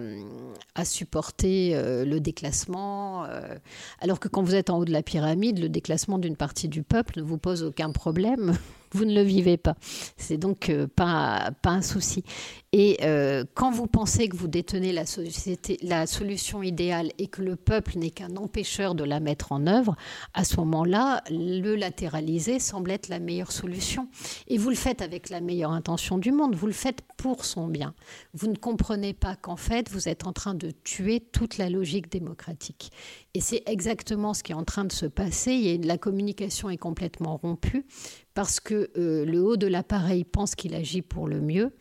à 0.74 0.84
supporter 0.84 1.74
euh, 1.74 2.04
le 2.04 2.20
déclassement. 2.20 3.24
Euh. 3.24 3.54
alors 4.00 4.20
que 4.20 4.28
quand 4.28 4.42
vous 4.42 4.54
êtes 4.54 4.68
en 4.68 4.78
haut 4.78 4.84
de 4.84 4.92
la 4.92 5.02
pyramide, 5.02 5.58
le 5.58 5.68
déclassement 5.68 6.18
d'une 6.18 6.36
partie 6.36 6.68
du 6.68 6.82
peuple 6.82 7.20
ne 7.20 7.22
vous 7.22 7.38
pose 7.38 7.62
aucun 7.62 7.92
problème 7.92 8.58
vous 8.92 9.04
ne 9.04 9.14
le 9.14 9.22
vivez 9.22 9.56
pas. 9.56 9.76
C'est 10.16 10.38
donc 10.38 10.72
pas, 10.96 11.50
pas 11.62 11.70
un 11.70 11.82
souci. 11.82 12.24
Et 12.72 12.98
euh, 13.02 13.44
quand 13.54 13.70
vous 13.70 13.86
pensez 13.86 14.28
que 14.28 14.36
vous 14.36 14.46
détenez 14.46 14.92
la, 14.92 16.06
solution 16.06 16.62
idéale 16.62 17.12
et 17.16 17.26
que 17.26 17.40
le 17.40 17.56
peuple 17.56 17.96
n'est 17.96 18.10
qu'un 18.10 18.36
empêcheur 18.36 18.94
de 18.94 19.04
la 19.04 19.20
mettre 19.20 19.52
en 19.52 19.66
œuvre, 19.66 19.96
à 20.34 20.44
ce 20.44 20.56
moment-là, 20.56 21.22
le 21.30 21.76
latéraliser 21.76 22.58
semble 22.58 22.90
être 22.90 23.08
la 23.08 23.20
meilleure 23.20 23.52
solution. 23.52 24.08
Et 24.48 24.58
vous 24.58 24.68
le 24.68 24.76
faites 24.76 25.00
avec 25.00 25.30
la 25.30 25.40
meilleure 25.40 25.70
intention 25.70 26.18
du 26.18 26.30
monde, 26.30 26.56
vous 26.56 26.66
le 26.66 26.72
faites 26.74 27.00
pour 27.16 27.46
son 27.46 27.68
bien. 27.68 27.94
Vous 28.34 28.48
ne 28.48 28.56
comprenez 28.56 29.14
pas 29.14 29.34
qu'en 29.34 29.56
fait, 29.56 29.90
vous 29.90 30.06
êtes 30.06 30.26
en 30.26 30.34
train 30.34 30.54
de 30.54 30.70
tuer 30.70 31.20
toute 31.20 31.56
la 31.56 31.70
logique 31.70 32.12
démocratique. 32.12 32.92
Et 33.32 33.40
c'est 33.40 33.62
exactement 33.66 34.34
ce 34.34 34.42
qui 34.42 34.52
est 34.52 34.56
en 34.56 34.64
train 34.64 34.84
de 34.84 34.92
se 34.92 35.06
passer. 35.06 35.78
La 35.82 35.96
communication 35.96 36.68
est 36.68 36.76
complètement 36.76 37.38
rompue 37.38 37.86
parce 38.34 38.60
que 38.60 38.90
euh, 38.96 39.24
le 39.24 39.42
haut 39.42 39.56
de 39.56 39.66
l'appareil 39.66 40.24
pense 40.24 40.54
qu'il 40.54 40.74
agit 40.74 41.02
pour 41.02 41.28
le 41.28 41.40
mieux 41.40 41.72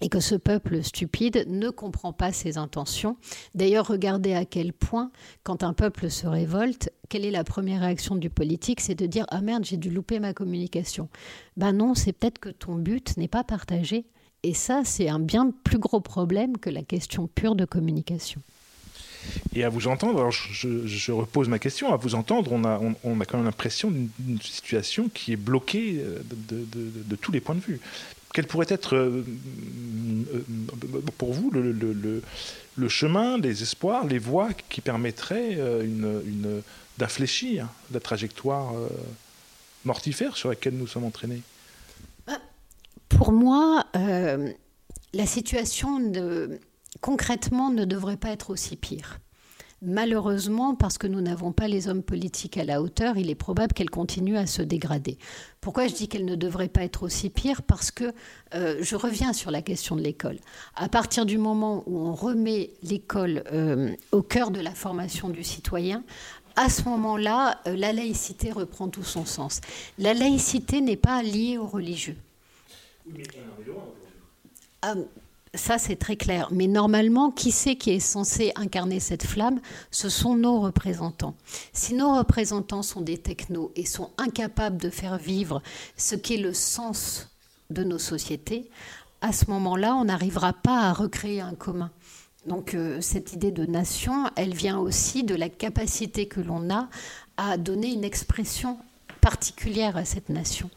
et 0.00 0.08
que 0.08 0.20
ce 0.20 0.34
peuple 0.34 0.82
stupide 0.82 1.44
ne 1.48 1.70
comprend 1.70 2.12
pas 2.12 2.32
ses 2.32 2.58
intentions. 2.58 3.16
D'ailleurs, 3.54 3.86
regardez 3.86 4.34
à 4.34 4.44
quel 4.44 4.72
point, 4.72 5.10
quand 5.42 5.62
un 5.62 5.72
peuple 5.72 6.10
se 6.10 6.26
révolte, 6.26 6.90
quelle 7.08 7.24
est 7.24 7.30
la 7.30 7.44
première 7.44 7.80
réaction 7.80 8.16
du 8.16 8.30
politique 8.30 8.80
C'est 8.80 8.94
de 8.94 9.06
dire 9.06 9.26
Ah 9.28 9.40
merde, 9.40 9.64
j'ai 9.64 9.76
dû 9.76 9.90
louper 9.90 10.20
ma 10.20 10.34
communication. 10.34 11.08
Ben 11.56 11.72
non, 11.72 11.94
c'est 11.94 12.12
peut-être 12.12 12.38
que 12.38 12.50
ton 12.50 12.74
but 12.74 13.16
n'est 13.16 13.28
pas 13.28 13.44
partagé. 13.44 14.04
Et 14.42 14.54
ça, 14.54 14.82
c'est 14.84 15.08
un 15.08 15.18
bien 15.18 15.52
plus 15.64 15.78
gros 15.78 16.00
problème 16.00 16.58
que 16.58 16.70
la 16.70 16.82
question 16.82 17.26
pure 17.26 17.56
de 17.56 17.64
communication. 17.64 18.40
Et 19.54 19.64
à 19.64 19.68
vous 19.68 19.88
entendre, 19.88 20.20
alors 20.20 20.30
je, 20.30 21.12
repose 21.12 21.48
ma 21.48 21.58
question, 21.58 21.92
à 21.92 21.96
vous 21.96 22.14
entendre, 22.14 22.52
on 22.52 22.64
a, 22.64 23.24
quand 23.24 23.38
même 23.38 23.46
l'impression 23.46 23.90
d'une 23.90 24.40
situation 24.40 25.08
qui 25.12 25.32
est 25.32 25.36
bloquée 25.36 25.96
euh, 25.98 26.20
de, 26.48 27.16
tous 27.16 27.32
les 27.32 27.40
points 27.40 27.56
de 27.56 27.60
vue. 27.60 27.80
Quel 28.34 28.46
pourrait 28.46 28.66
être 28.68 28.94
euh, 28.94 29.24
euh, 30.34 30.42
pour 31.16 31.32
vous 31.32 31.50
le, 31.50 32.88
chemin, 32.88 33.38
les 33.38 33.62
espoirs, 33.62 34.04
les 34.04 34.18
voies 34.18 34.50
qui 34.68 34.80
permettraient 34.80 35.54
une, 35.84 36.22
une 36.26 36.62
d'infléchir 36.98 37.68
la 37.92 38.00
trajectoire 38.00 38.72
mortifère 39.84 40.36
sur 40.36 40.48
laquelle 40.48 40.76
nous 40.76 40.86
sommes 40.86 41.04
entraînés? 41.04 41.42
Bah, 42.26 42.38
Pour 43.08 43.32
moi, 43.32 43.86
la 43.94 45.26
situation 45.26 46.00
concrètement 47.00 47.70
ne 47.70 47.84
devrait 47.84 48.16
pas 48.16 48.30
être 48.30 48.50
aussi 48.50 48.76
pire. 48.76 49.18
Malheureusement, 49.80 50.74
parce 50.74 50.98
que 50.98 51.06
nous 51.06 51.20
n'avons 51.20 51.52
pas 51.52 51.68
les 51.68 51.86
hommes 51.86 52.02
politiques 52.02 52.56
à 52.58 52.64
la 52.64 52.82
hauteur, 52.82 53.16
il 53.16 53.30
est 53.30 53.36
probable 53.36 53.72
qu'elle 53.72 53.90
continue 53.90 54.36
à 54.36 54.46
se 54.46 54.60
dégrader. 54.60 55.18
Pourquoi 55.60 55.86
je 55.86 55.94
dis 55.94 56.08
qu'elle 56.08 56.24
ne 56.24 56.34
devrait 56.34 56.68
pas 56.68 56.82
être 56.82 57.04
aussi 57.04 57.30
pire? 57.30 57.62
Parce 57.62 57.92
que 57.92 58.12
euh, 58.54 58.78
je 58.80 58.96
reviens 58.96 59.32
sur 59.32 59.52
la 59.52 59.62
question 59.62 59.94
de 59.94 60.00
l'école. 60.00 60.38
À 60.74 60.88
partir 60.88 61.26
du 61.26 61.38
moment 61.38 61.84
où 61.86 61.96
on 61.96 62.12
remet 62.12 62.70
l'école 62.82 63.44
euh, 63.52 63.94
au 64.10 64.22
cœur 64.22 64.50
de 64.50 64.60
la 64.60 64.72
formation 64.72 65.28
du 65.28 65.44
citoyen, 65.44 66.02
à 66.56 66.68
ce 66.68 66.82
moment-là, 66.88 67.60
euh, 67.68 67.76
la 67.76 67.92
laïcité 67.92 68.50
reprend 68.50 68.88
tout 68.88 69.04
son 69.04 69.24
sens. 69.24 69.60
La 69.96 70.12
laïcité 70.12 70.80
n'est 70.80 70.96
pas 70.96 71.22
liée 71.22 71.56
aux 71.56 71.68
religieux. 71.68 72.16
Ça, 75.54 75.78
c'est 75.78 75.96
très 75.96 76.16
clair. 76.16 76.48
Mais 76.52 76.66
normalement, 76.66 77.30
qui 77.30 77.52
c'est 77.52 77.76
qui 77.76 77.90
est 77.90 78.00
censé 78.00 78.52
incarner 78.56 79.00
cette 79.00 79.24
flamme 79.24 79.60
Ce 79.90 80.08
sont 80.08 80.34
nos 80.34 80.60
représentants. 80.60 81.34
Si 81.72 81.94
nos 81.94 82.16
représentants 82.16 82.82
sont 82.82 83.00
des 83.00 83.18
technos 83.18 83.72
et 83.76 83.86
sont 83.86 84.10
incapables 84.18 84.78
de 84.78 84.90
faire 84.90 85.18
vivre 85.18 85.62
ce 85.96 86.14
qui 86.14 86.34
est 86.34 86.42
le 86.42 86.54
sens 86.54 87.30
de 87.70 87.84
nos 87.84 87.98
sociétés, 87.98 88.70
à 89.20 89.32
ce 89.32 89.50
moment-là, 89.50 89.94
on 89.94 90.04
n'arrivera 90.04 90.52
pas 90.52 90.80
à 90.82 90.92
recréer 90.92 91.40
un 91.40 91.54
commun. 91.54 91.90
Donc 92.46 92.74
euh, 92.74 93.00
cette 93.00 93.32
idée 93.32 93.50
de 93.50 93.66
nation, 93.66 94.30
elle 94.36 94.54
vient 94.54 94.78
aussi 94.78 95.24
de 95.24 95.34
la 95.34 95.48
capacité 95.48 96.28
que 96.28 96.40
l'on 96.40 96.70
a 96.70 96.88
à 97.36 97.56
donner 97.56 97.92
une 97.92 98.04
expression 98.04 98.78
particulière 99.20 99.96
à 99.96 100.04
cette 100.04 100.28
nation. 100.28 100.70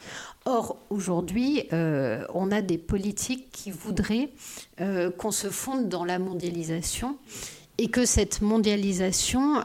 Or, 0.46 0.78
aujourd'hui, 0.90 1.64
euh, 1.72 2.26
on 2.34 2.52
a 2.52 2.62
des 2.62 2.78
politiques 2.78 3.52
qui 3.52 3.70
voudraient 3.70 4.30
euh, 4.80 5.12
qu'on 5.12 5.32
se 5.32 5.50
fonde 5.50 5.88
dans 5.88 6.04
la 6.04 6.18
mondialisation 6.18 7.18
et 7.78 7.90
que 7.90 8.06
cette 8.06 8.42
mondialisation 8.42 9.64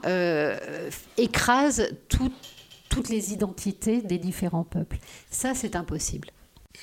écrase 1.18 1.88
toutes 2.08 3.08
les 3.10 3.32
identités 3.32 4.00
des 4.00 4.18
différents 4.18 4.64
peuples. 4.64 4.98
Ça, 5.30 5.54
c'est 5.54 5.76
impossible. 5.76 6.30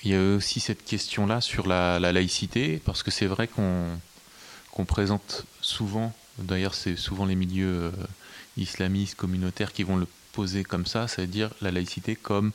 Il 0.03 0.11
y 0.11 0.15
a 0.15 0.35
aussi 0.35 0.59
cette 0.59 0.83
question-là 0.83 1.39
sur 1.39 1.67
la, 1.67 1.99
laïcité, 1.99 2.81
parce 2.83 3.03
que 3.03 3.11
c'est 3.11 3.25
vrai 3.25 3.47
qu'on 3.47 4.85
présente 4.85 5.45
souvent, 5.61 6.13
d'ailleurs 6.39 6.73
c'est 6.73 6.97
souvent 6.97 7.25
les 7.25 7.35
milieux 7.35 7.83
euh, 7.83 7.91
islamistes, 8.57 9.15
communautaires 9.15 9.71
qui 9.71 9.83
vont 9.83 9.95
le 9.95 10.07
poser 10.33 10.63
comme 10.63 10.85
ça, 10.85 11.07
c'est-à-dire 11.07 11.51
la 11.61 11.71
laïcité 11.71 12.15
comme, 12.15 12.51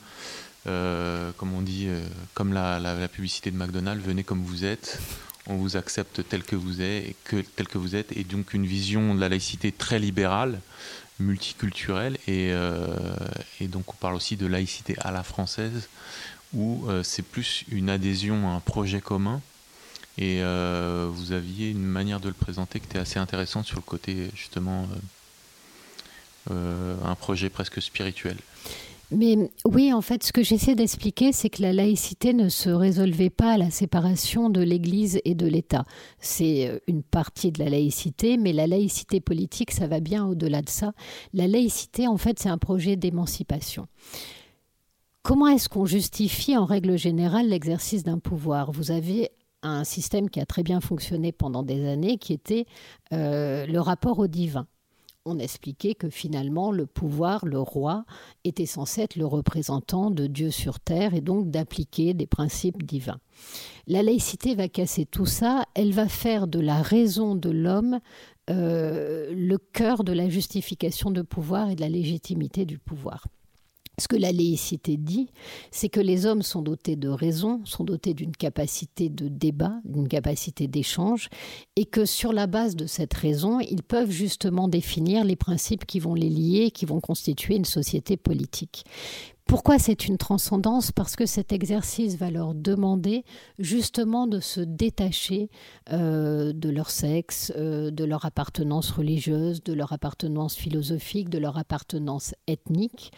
euh, 0.68 1.32
comme 1.36 1.54
on 1.54 1.62
dit, 1.62 1.86
euh, 1.88 2.00
comme 2.34 2.52
la, 2.52 3.08
publicité 3.08 3.50
de 3.50 3.56
McDonald's, 3.56 4.04
venez 4.04 4.22
comme 4.22 4.42
vous 4.42 4.64
êtes, 4.64 5.00
on 5.46 5.56
vous 5.56 5.76
accepte 5.76 6.22
tel 6.28 6.42
que 6.42 6.56
vous 6.56 6.80
êtes, 6.80 7.04
et 7.08 7.16
tel 7.56 7.66
que 7.66 7.78
vous 7.78 7.96
êtes, 7.96 8.16
et 8.16 8.24
donc 8.24 8.54
une 8.54 8.66
vision 8.66 9.14
de 9.14 9.20
la 9.20 9.28
laïcité 9.28 9.72
très 9.72 9.98
libérale, 9.98 10.60
multiculturelle, 11.18 12.16
et, 12.28 12.52
et 13.60 13.66
donc 13.66 13.92
on 13.92 13.96
parle 13.96 14.14
aussi 14.14 14.36
de 14.36 14.46
laïcité 14.46 14.94
à 15.00 15.10
la 15.10 15.22
française, 15.24 15.88
où 16.54 16.86
euh, 16.88 17.02
c'est 17.02 17.22
plus 17.22 17.64
une 17.70 17.90
adhésion 17.90 18.48
à 18.48 18.52
un 18.52 18.60
projet 18.60 19.00
commun. 19.00 19.40
Et 20.16 20.42
euh, 20.42 21.08
vous 21.10 21.32
aviez 21.32 21.70
une 21.70 21.84
manière 21.84 22.20
de 22.20 22.28
le 22.28 22.34
présenter 22.34 22.80
qui 22.80 22.86
était 22.86 22.98
assez 22.98 23.18
intéressante 23.18 23.66
sur 23.66 23.76
le 23.76 23.82
côté 23.82 24.30
justement 24.34 24.88
euh, 26.50 26.96
un 27.04 27.14
projet 27.14 27.50
presque 27.50 27.80
spirituel. 27.80 28.36
Mais 29.10 29.50
oui, 29.64 29.92
en 29.92 30.02
fait, 30.02 30.22
ce 30.22 30.32
que 30.32 30.42
j'essaie 30.42 30.74
d'expliquer, 30.74 31.32
c'est 31.32 31.48
que 31.48 31.62
la 31.62 31.72
laïcité 31.72 32.34
ne 32.34 32.50
se 32.50 32.68
résolvait 32.68 33.30
pas 33.30 33.52
à 33.52 33.58
la 33.58 33.70
séparation 33.70 34.50
de 34.50 34.60
l'Église 34.60 35.18
et 35.24 35.34
de 35.34 35.46
l'État. 35.46 35.84
C'est 36.18 36.82
une 36.86 37.02
partie 37.02 37.50
de 37.50 37.58
la 37.58 37.70
laïcité, 37.70 38.36
mais 38.36 38.52
la 38.52 38.66
laïcité 38.66 39.20
politique, 39.20 39.70
ça 39.70 39.86
va 39.86 40.00
bien 40.00 40.26
au-delà 40.26 40.60
de 40.60 40.68
ça. 40.68 40.92
La 41.32 41.46
laïcité, 41.46 42.06
en 42.06 42.18
fait, 42.18 42.38
c'est 42.38 42.50
un 42.50 42.58
projet 42.58 42.96
d'émancipation. 42.96 43.86
Comment 45.22 45.48
est-ce 45.48 45.68
qu'on 45.68 45.86
justifie 45.86 46.56
en 46.56 46.64
règle 46.64 46.96
générale 46.98 47.48
l'exercice 47.48 48.02
d'un 48.02 48.18
pouvoir? 48.18 48.72
Vous 48.72 48.90
avez 48.90 49.30
un 49.62 49.84
système 49.84 50.30
qui 50.30 50.40
a 50.40 50.46
très 50.46 50.62
bien 50.62 50.80
fonctionné 50.80 51.32
pendant 51.32 51.62
des 51.62 51.86
années, 51.86 52.18
qui 52.18 52.32
était 52.32 52.66
euh, 53.12 53.66
le 53.66 53.80
rapport 53.80 54.18
au 54.18 54.26
divin. 54.26 54.66
On 55.24 55.38
expliquait 55.38 55.94
que 55.94 56.08
finalement 56.08 56.72
le 56.72 56.86
pouvoir, 56.86 57.44
le 57.44 57.58
roi, 57.58 58.04
était 58.44 58.66
censé 58.66 59.02
être 59.02 59.16
le 59.16 59.26
représentant 59.26 60.10
de 60.10 60.26
Dieu 60.26 60.50
sur 60.50 60.80
terre 60.80 61.14
et 61.14 61.20
donc 61.20 61.50
d'appliquer 61.50 62.14
des 62.14 62.26
principes 62.26 62.82
divins. 62.82 63.20
La 63.86 64.02
laïcité 64.02 64.54
va 64.54 64.68
casser 64.68 65.04
tout 65.04 65.26
ça, 65.26 65.64
elle 65.74 65.92
va 65.92 66.08
faire 66.08 66.46
de 66.46 66.60
la 66.60 66.80
raison 66.82 67.34
de 67.34 67.50
l'homme 67.50 68.00
euh, 68.50 69.30
le 69.34 69.58
cœur 69.58 70.04
de 70.04 70.12
la 70.12 70.28
justification 70.28 71.10
de 71.10 71.20
pouvoir 71.20 71.68
et 71.70 71.74
de 71.74 71.82
la 71.82 71.90
légitimité 71.90 72.64
du 72.64 72.78
pouvoir. 72.78 73.26
Ce 73.98 74.06
que 74.06 74.16
la 74.16 74.30
laïcité 74.30 74.96
dit, 74.96 75.28
c'est 75.70 75.88
que 75.88 76.00
les 76.00 76.24
hommes 76.24 76.42
sont 76.42 76.62
dotés 76.62 76.94
de 76.94 77.08
raison, 77.08 77.60
sont 77.64 77.84
dotés 77.84 78.14
d'une 78.14 78.36
capacité 78.36 79.08
de 79.08 79.28
débat, 79.28 79.74
d'une 79.84 80.06
capacité 80.06 80.68
d'échange, 80.68 81.28
et 81.74 81.84
que 81.84 82.04
sur 82.04 82.32
la 82.32 82.46
base 82.46 82.76
de 82.76 82.86
cette 82.86 83.14
raison, 83.14 83.58
ils 83.58 83.82
peuvent 83.82 84.10
justement 84.10 84.68
définir 84.68 85.24
les 85.24 85.36
principes 85.36 85.84
qui 85.84 85.98
vont 85.98 86.14
les 86.14 86.30
lier, 86.30 86.70
qui 86.70 86.86
vont 86.86 87.00
constituer 87.00 87.56
une 87.56 87.64
société 87.64 88.16
politique. 88.16 88.84
Pourquoi 89.48 89.78
c'est 89.78 90.06
une 90.06 90.18
transcendance? 90.18 90.92
Parce 90.92 91.16
que 91.16 91.24
cet 91.24 91.54
exercice 91.54 92.16
va 92.16 92.30
leur 92.30 92.54
demander 92.54 93.24
justement 93.58 94.26
de 94.26 94.40
se 94.40 94.60
détacher 94.60 95.48
euh, 95.90 96.52
de 96.52 96.68
leur 96.68 96.90
sexe, 96.90 97.50
euh, 97.56 97.90
de 97.90 98.04
leur 98.04 98.26
appartenance 98.26 98.90
religieuse, 98.90 99.62
de 99.62 99.72
leur 99.72 99.94
appartenance 99.94 100.54
philosophique, 100.54 101.30
de 101.30 101.38
leur 101.38 101.56
appartenance 101.56 102.34
ethnique, 102.46 103.10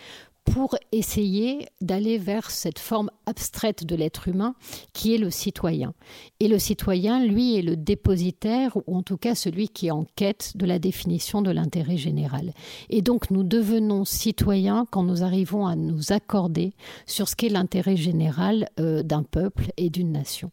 pour 0.51 0.77
essayer 0.91 1.67
d'aller 1.81 2.19
vers 2.19 2.51
cette 2.51 2.79
forme 2.79 3.11
abstraite 3.27 3.85
de 3.85 3.95
l'être 3.95 4.27
humain 4.27 4.55
qui 4.93 5.15
est 5.15 5.19
le 5.19 5.31
citoyen. 5.31 5.95
Et 6.41 6.49
le 6.49 6.59
citoyen, 6.59 7.25
lui, 7.25 7.57
est 7.57 7.63
le 7.63 7.77
dépositaire, 7.77 8.77
ou 8.87 8.97
en 8.97 9.03
tout 9.03 9.17
cas 9.17 9.35
celui 9.35 9.69
qui 9.69 9.87
est 9.87 9.93
en 9.93 10.05
quête 10.17 10.57
de 10.57 10.67
la 10.67 10.79
définition 10.79 11.41
de 11.43 11.51
l'intérêt 11.51 11.97
général. 11.97 12.53
Et 12.89 13.01
donc 13.01 13.31
nous 13.31 13.45
devenons 13.45 14.05
citoyens 14.05 14.87
quand 14.91 15.05
nous 15.05 15.23
arrivons 15.23 15.67
à 15.67 15.77
nous 15.77 16.13
accorder 16.13 16.73
sur 17.07 17.29
ce 17.29 17.37
qu'est 17.37 17.49
l'intérêt 17.49 17.97
général 17.97 18.69
euh, 18.81 19.03
d'un 19.03 19.23
peuple 19.23 19.71
et 19.77 19.89
d'une 19.89 20.13
nation 20.13 20.51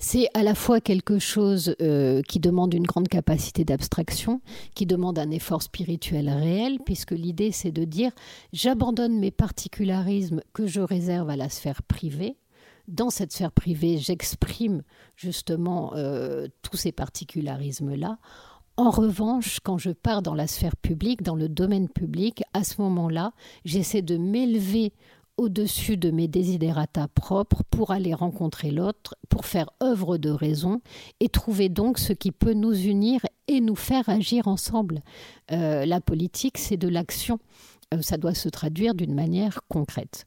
c'est 0.00 0.28
à 0.32 0.42
la 0.42 0.54
fois 0.54 0.80
quelque 0.80 1.18
chose 1.18 1.76
euh, 1.82 2.22
qui 2.22 2.40
demande 2.40 2.72
une 2.72 2.86
grande 2.86 3.06
capacité 3.06 3.64
d'abstraction, 3.64 4.40
qui 4.74 4.86
demande 4.86 5.18
un 5.18 5.30
effort 5.30 5.62
spirituel 5.62 6.30
réel, 6.30 6.78
puisque 6.84 7.12
l'idée 7.12 7.52
c'est 7.52 7.70
de 7.70 7.84
dire 7.84 8.10
j'abandonne 8.52 9.18
mes 9.18 9.30
particularismes 9.30 10.40
que 10.54 10.66
je 10.66 10.80
réserve 10.80 11.28
à 11.28 11.36
la 11.36 11.50
sphère 11.50 11.82
privée. 11.82 12.38
Dans 12.88 13.10
cette 13.10 13.32
sphère 13.32 13.52
privée, 13.52 13.98
j'exprime 13.98 14.82
justement 15.16 15.92
euh, 15.94 16.48
tous 16.62 16.78
ces 16.78 16.92
particularismes-là. 16.92 18.18
En 18.78 18.88
revanche, 18.88 19.60
quand 19.62 19.76
je 19.76 19.90
pars 19.90 20.22
dans 20.22 20.34
la 20.34 20.46
sphère 20.46 20.76
publique, 20.76 21.22
dans 21.22 21.36
le 21.36 21.50
domaine 21.50 21.90
public, 21.90 22.42
à 22.54 22.64
ce 22.64 22.80
moment-là, 22.80 23.32
j'essaie 23.66 24.00
de 24.00 24.16
m'élever 24.16 24.94
au-dessus 25.40 25.96
de 25.96 26.10
mes 26.10 26.28
desiderata 26.28 27.08
propres 27.08 27.62
pour 27.70 27.92
aller 27.92 28.12
rencontrer 28.12 28.70
l'autre, 28.70 29.16
pour 29.30 29.46
faire 29.46 29.70
œuvre 29.82 30.18
de 30.18 30.28
raison 30.28 30.82
et 31.18 31.30
trouver 31.30 31.70
donc 31.70 31.98
ce 31.98 32.12
qui 32.12 32.30
peut 32.30 32.52
nous 32.52 32.74
unir 32.74 33.22
et 33.48 33.62
nous 33.62 33.74
faire 33.74 34.10
agir 34.10 34.48
ensemble. 34.48 35.00
Euh, 35.50 35.86
la 35.86 36.02
politique, 36.02 36.58
c'est 36.58 36.76
de 36.76 36.88
l'action. 36.88 37.38
Euh, 37.94 38.02
ça 38.02 38.18
doit 38.18 38.34
se 38.34 38.50
traduire 38.50 38.94
d'une 38.94 39.14
manière 39.14 39.60
concrète. 39.66 40.26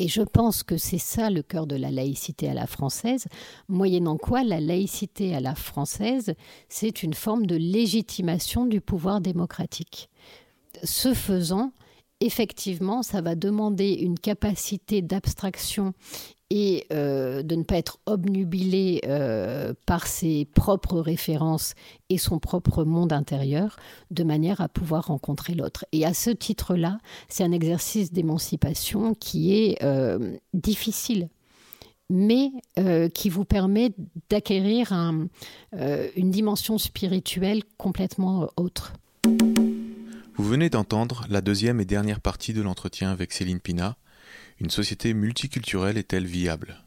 Et 0.00 0.08
je 0.08 0.22
pense 0.22 0.64
que 0.64 0.78
c'est 0.78 0.98
ça 0.98 1.30
le 1.30 1.42
cœur 1.42 1.68
de 1.68 1.76
la 1.76 1.92
laïcité 1.92 2.48
à 2.48 2.54
la 2.54 2.66
française, 2.66 3.26
moyennant 3.68 4.16
quoi 4.16 4.42
la 4.42 4.58
laïcité 4.58 5.32
à 5.32 5.38
la 5.38 5.54
française, 5.54 6.34
c'est 6.68 7.04
une 7.04 7.14
forme 7.14 7.46
de 7.46 7.54
légitimation 7.54 8.66
du 8.66 8.80
pouvoir 8.80 9.20
démocratique. 9.20 10.10
Ce 10.82 11.14
faisant, 11.14 11.70
effectivement, 12.22 13.02
ça 13.02 13.20
va 13.20 13.34
demander 13.34 13.92
une 13.92 14.18
capacité 14.18 15.02
d'abstraction 15.02 15.92
et 16.50 16.86
euh, 16.92 17.42
de 17.42 17.56
ne 17.56 17.62
pas 17.62 17.76
être 17.76 17.98
obnubilé 18.04 19.00
euh, 19.06 19.72
par 19.86 20.06
ses 20.06 20.44
propres 20.44 21.00
références 21.00 21.74
et 22.10 22.18
son 22.18 22.38
propre 22.38 22.84
monde 22.84 23.12
intérieur, 23.12 23.76
de 24.10 24.22
manière 24.22 24.60
à 24.60 24.68
pouvoir 24.68 25.06
rencontrer 25.06 25.54
l'autre. 25.54 25.86
Et 25.92 26.04
à 26.04 26.12
ce 26.12 26.28
titre-là, 26.28 26.98
c'est 27.28 27.42
un 27.42 27.52
exercice 27.52 28.12
d'émancipation 28.12 29.14
qui 29.14 29.54
est 29.54 29.82
euh, 29.82 30.36
difficile 30.54 31.28
mais 32.14 32.50
qui 33.14 33.30
vous 33.30 33.46
permet 33.46 33.94
d'acquérir 34.28 34.92
une 35.72 36.30
dimension 36.30 36.76
spirituelle 36.76 37.62
complètement 37.78 38.50
autre. 38.58 38.92
Vous 40.34 40.44
venez 40.44 40.70
d'entendre 40.70 41.26
la 41.28 41.40
deuxième 41.40 41.80
et 41.80 41.84
dernière 41.84 42.20
partie 42.20 42.52
de 42.52 42.62
l'entretien 42.62 43.10
avec 43.10 43.32
Céline 43.32 43.60
Pina. 43.60 43.96
Une 44.60 44.70
société 44.70 45.12
multiculturelle 45.12 45.98
est-elle 45.98 46.26
viable? 46.26 46.82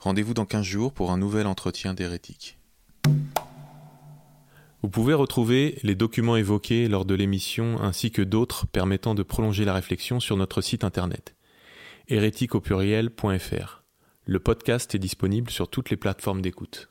Rendez-vous 0.00 0.34
dans 0.34 0.44
15 0.44 0.64
jours 0.64 0.92
pour 0.92 1.10
un 1.10 1.18
nouvel 1.18 1.46
entretien 1.46 1.94
d'hérétique. 1.94 2.58
Vous 4.82 4.90
pouvez 4.90 5.14
retrouver 5.14 5.78
les 5.82 5.94
documents 5.94 6.36
évoqués 6.36 6.88
lors 6.88 7.04
de 7.04 7.14
l'émission 7.14 7.80
ainsi 7.80 8.10
que 8.10 8.22
d'autres 8.22 8.66
permettant 8.66 9.14
de 9.14 9.22
prolonger 9.22 9.64
la 9.64 9.74
réflexion 9.74 10.20
sur 10.20 10.36
notre 10.36 10.60
site 10.60 10.84
internet 10.84 11.34
hérétique 12.08 12.52
Le 12.52 14.38
podcast 14.40 14.94
est 14.94 14.98
disponible 14.98 15.50
sur 15.50 15.68
toutes 15.68 15.90
les 15.90 15.96
plateformes 15.96 16.42
d'écoute. 16.42 16.88